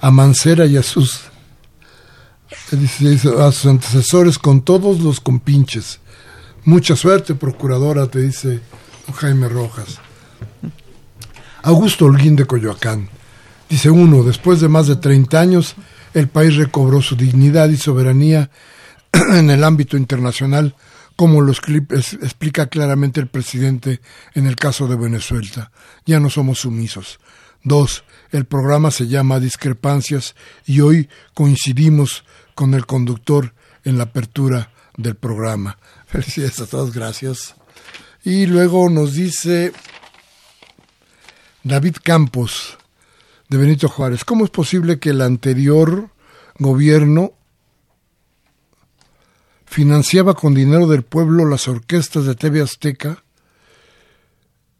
[0.00, 1.22] a Mancera y a sus
[2.72, 6.00] a sus antecesores con todos los compinches.
[6.64, 8.60] Mucha suerte, procuradora, te dice
[9.14, 10.00] Jaime Rojas.
[11.62, 13.08] Augusto Holguín de Coyoacán.
[13.68, 15.74] Dice uno, después de más de 30 años,
[16.14, 18.50] el país recobró su dignidad y soberanía
[19.12, 20.74] en el ámbito internacional
[21.16, 24.00] como lo explica claramente el presidente
[24.34, 25.72] en el caso de Venezuela.
[26.04, 27.18] Ya no somos sumisos.
[27.62, 30.36] Dos, el programa se llama Discrepancias
[30.66, 35.78] y hoy coincidimos con el conductor en la apertura del programa.
[36.06, 37.56] Felicidades a todos, gracias.
[38.22, 39.72] Y luego nos dice
[41.64, 42.76] David Campos
[43.48, 46.10] de Benito Juárez, ¿cómo es posible que el anterior
[46.58, 47.32] gobierno
[49.66, 53.22] financiaba con dinero del pueblo las orquestas de TV Azteca,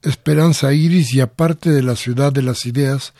[0.02, 3.12] Esperanza Iris y aparte de la ciudad de las ideas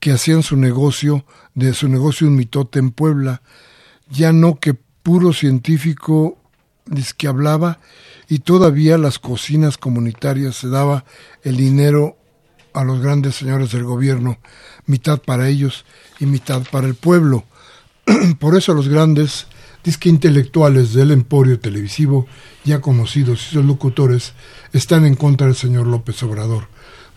[0.00, 3.42] que hacían su negocio, de su negocio un mitote en Puebla,
[4.08, 6.38] ya no que puro científico
[7.16, 7.78] que hablaba
[8.28, 11.04] y todavía las cocinas comunitarias se daba
[11.42, 12.16] el dinero
[12.72, 14.38] a los grandes señores del gobierno,
[14.86, 15.84] mitad para ellos
[16.18, 17.44] y mitad para el pueblo.
[18.38, 19.46] Por eso los grandes
[19.84, 22.26] disque intelectuales del emporio televisivo,
[22.64, 24.32] ya conocidos y sus locutores,
[24.72, 26.68] están en contra del señor López Obrador,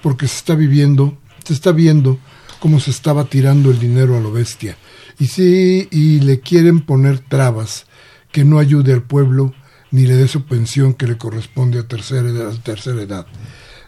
[0.01, 2.19] porque se está viviendo, se está viendo
[2.59, 4.77] cómo se estaba tirando el dinero a lo bestia.
[5.19, 7.85] Y sí, y le quieren poner trabas
[8.31, 9.53] que no ayude al pueblo
[9.91, 13.27] ni le dé su pensión que le corresponde a tercera edad, a tercera edad.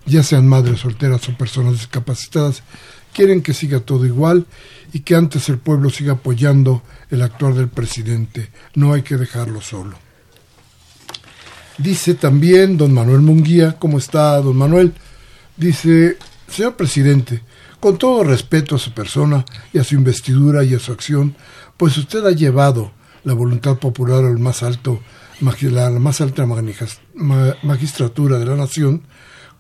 [0.06, 2.62] Ya sean madres solteras o personas discapacitadas,
[3.16, 4.46] quieren que siga todo igual
[4.92, 8.52] y que antes el pueblo siga apoyando el actuar del presidente.
[8.76, 9.98] No hay que dejarlo solo.
[11.78, 14.94] Dice también don Manuel Munguía, ¿cómo está don Manuel?
[15.56, 17.42] Dice, señor presidente,
[17.80, 21.36] con todo respeto a su persona y a su investidura y a su acción,
[21.78, 22.92] pues usted ha llevado
[23.24, 25.00] la voluntad popular al más alto,
[25.40, 26.46] la más alta
[27.64, 29.04] magistratura de la nación,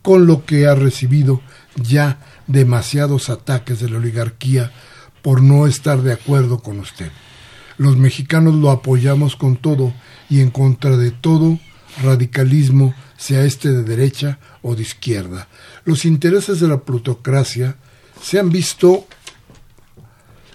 [0.01, 1.41] con lo que ha recibido
[1.76, 4.71] ya demasiados ataques de la oligarquía
[5.21, 7.11] por no estar de acuerdo con usted.
[7.77, 9.93] Los mexicanos lo apoyamos con todo
[10.29, 11.59] y en contra de todo
[12.03, 15.47] radicalismo, sea este de derecha o de izquierda.
[15.85, 17.77] Los intereses de la plutocracia
[18.21, 19.07] se han visto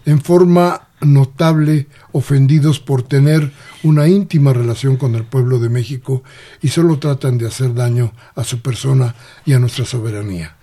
[0.04, 6.22] en forma notable ofendidos por tener una íntima relación con el pueblo de México
[6.60, 9.14] y solo tratan de hacer daño a su persona
[9.46, 10.56] y a nuestra soberanía.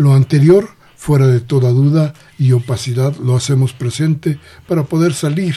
[0.00, 4.38] Lo anterior Fuera de toda duda y opacidad lo hacemos presente
[4.68, 5.56] para poder salir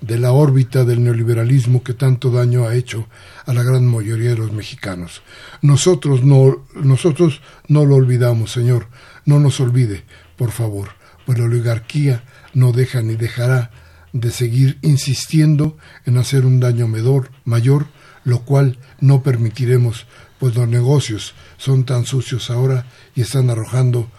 [0.00, 3.06] de la órbita del neoliberalismo que tanto daño ha hecho
[3.46, 5.22] a la gran mayoría de los mexicanos.
[5.62, 8.88] Nosotros no, nosotros no lo olvidamos, Señor.
[9.26, 10.02] No nos olvide,
[10.36, 10.88] por favor,
[11.24, 13.70] pues la oligarquía no deja ni dejará
[14.12, 17.86] de seguir insistiendo en hacer un daño medor, mayor,
[18.24, 20.08] lo cual no permitiremos,
[20.40, 24.10] pues los negocios son tan sucios ahora y están arrojando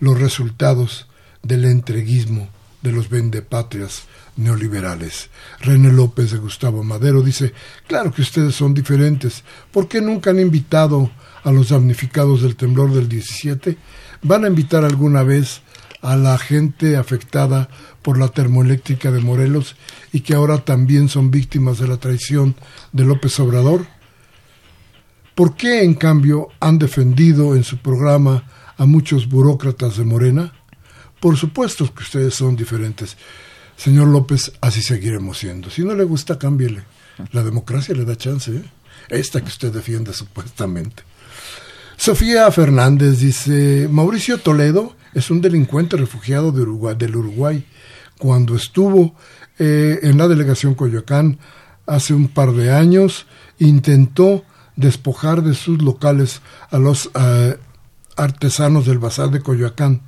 [0.00, 1.06] los resultados
[1.42, 2.48] del entreguismo
[2.82, 4.04] de los vendepatrias
[4.36, 5.28] neoliberales.
[5.60, 7.52] René López de Gustavo Madero dice,
[7.86, 11.10] claro que ustedes son diferentes, ¿por qué nunca han invitado
[11.44, 13.76] a los damnificados del temblor del 17?
[14.22, 15.60] ¿Van a invitar alguna vez
[16.02, 17.68] a la gente afectada
[18.02, 19.76] por la termoeléctrica de Morelos
[20.12, 22.54] y que ahora también son víctimas de la traición
[22.92, 23.86] de López Obrador?
[25.36, 28.44] ¿Por qué, en cambio, han defendido en su programa
[28.78, 30.54] a muchos burócratas de Morena?
[31.20, 33.18] Por supuesto que ustedes son diferentes.
[33.76, 35.68] Señor López, así seguiremos siendo.
[35.68, 36.84] Si no le gusta, cámbiele.
[37.32, 38.64] La democracia le da chance, ¿eh?
[39.10, 41.02] Esta que usted defiende supuestamente.
[41.98, 47.66] Sofía Fernández dice, Mauricio Toledo es un delincuente refugiado del Uruguay.
[48.16, 49.14] Cuando estuvo
[49.58, 51.38] eh, en la delegación Coyoacán
[51.86, 53.26] hace un par de años,
[53.58, 54.42] intentó
[54.76, 57.58] despojar de sus locales a los eh,
[58.16, 60.02] artesanos del Bazar de Coyoacán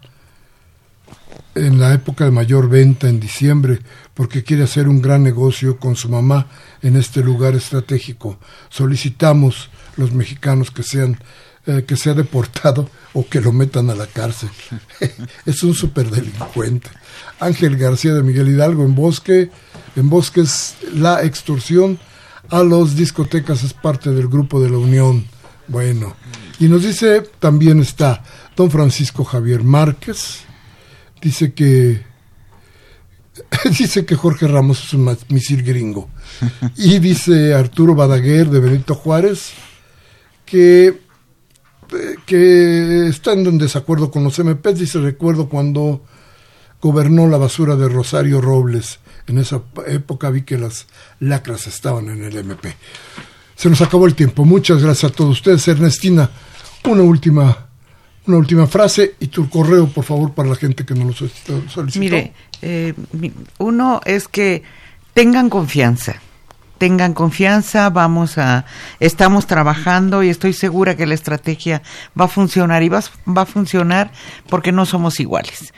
[1.55, 3.81] en la época de mayor venta en diciembre
[4.14, 6.47] porque quiere hacer un gran negocio con su mamá
[6.83, 8.39] en este lugar estratégico.
[8.69, 11.19] Solicitamos los mexicanos que sean
[11.66, 14.49] eh, que sea deportado o que lo metan a la cárcel.
[15.45, 16.89] es un superdelincuente.
[17.41, 19.51] Ángel García de Miguel Hidalgo en Bosque,
[19.95, 21.99] en Bosques la extorsión
[22.51, 25.26] a los discotecas es parte del grupo de la Unión.
[25.66, 26.14] Bueno,
[26.59, 28.22] y nos dice, también está
[28.57, 30.40] don Francisco Javier Márquez,
[31.20, 32.03] dice que
[33.78, 36.09] dice que Jorge Ramos es un misil gringo.
[36.76, 39.53] Y dice Arturo Badaguer de Benito Juárez
[40.44, 41.01] que,
[42.26, 44.78] que están en desacuerdo con los MPs.
[44.78, 46.03] Dice, recuerdo cuando
[46.80, 49.01] gobernó la basura de Rosario Robles.
[49.29, 50.87] En esa época vi que las
[51.20, 52.74] lacras estaban en el MP.
[53.55, 54.45] Se nos acabó el tiempo.
[54.45, 55.66] Muchas gracias a todos ustedes.
[55.68, 56.31] Ernestina,
[56.85, 57.68] una última
[58.29, 61.62] una última frase y tu correo, por favor, para la gente que no lo solicitó.
[61.99, 62.93] Mire, eh,
[63.57, 64.62] uno es que
[65.14, 66.16] tengan confianza,
[66.76, 68.66] tengan confianza, vamos a,
[69.01, 71.83] estamos trabajando y estoy segura que la estrategia
[72.18, 74.12] va a funcionar y va, va a funcionar
[74.49, 75.72] porque no somos iguales.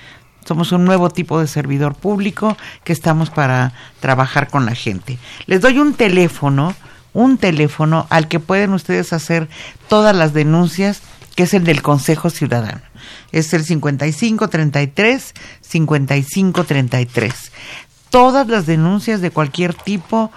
[0.50, 5.16] Somos un nuevo tipo de servidor público que estamos para trabajar con la gente.
[5.46, 6.74] Les doy un teléfono
[7.12, 9.48] un teléfono al que pueden ustedes hacer
[9.88, 11.02] todas las denuncias,
[11.36, 12.80] que es el del Consejo Ciudadano.
[13.30, 17.52] Es el 5533 5533.
[18.10, 20.32] Todas las denuncias de cualquier tipo,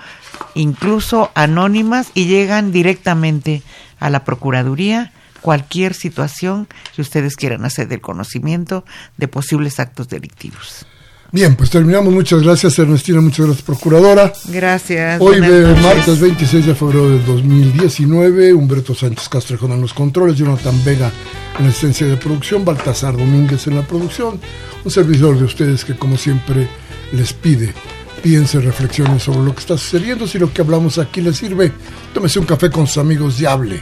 [0.54, 3.64] incluso anónimas, y llegan directamente
[4.00, 5.12] a la Procuraduría
[5.44, 8.86] cualquier situación que ustedes quieran hacer del conocimiento
[9.18, 10.88] de posibles actos delictivos.
[11.32, 12.14] Bien, pues terminamos.
[12.14, 13.20] Muchas gracias, Ernestina.
[13.20, 14.32] Muchas gracias, Procuradora.
[14.50, 15.20] Gracias.
[15.20, 20.84] Hoy, de martes 26 de febrero del 2019, Humberto Sánchez Castrejón en los controles, Jonathan
[20.86, 21.12] Vega
[21.58, 24.40] en la esencia de producción, Baltasar Domínguez en la producción.
[24.86, 26.68] Un servidor de ustedes que, como siempre,
[27.12, 27.74] les pide
[28.22, 30.26] piense, reflexione sobre lo que está sucediendo.
[30.28, 31.74] Si lo que hablamos aquí le sirve,
[32.14, 33.82] tómese un café con sus amigos y hable.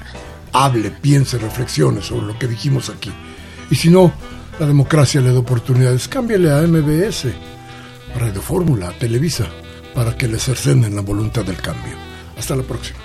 [0.53, 3.11] Hable, piense, reflexione sobre lo que dijimos aquí.
[3.69, 4.11] Y si no,
[4.59, 6.07] la democracia le da oportunidades.
[6.07, 7.27] Cámbiale a MBS,
[8.17, 9.47] Radio Fórmula, a Televisa,
[9.95, 11.93] para que le cercenen la voluntad del cambio.
[12.37, 12.99] Hasta la próxima.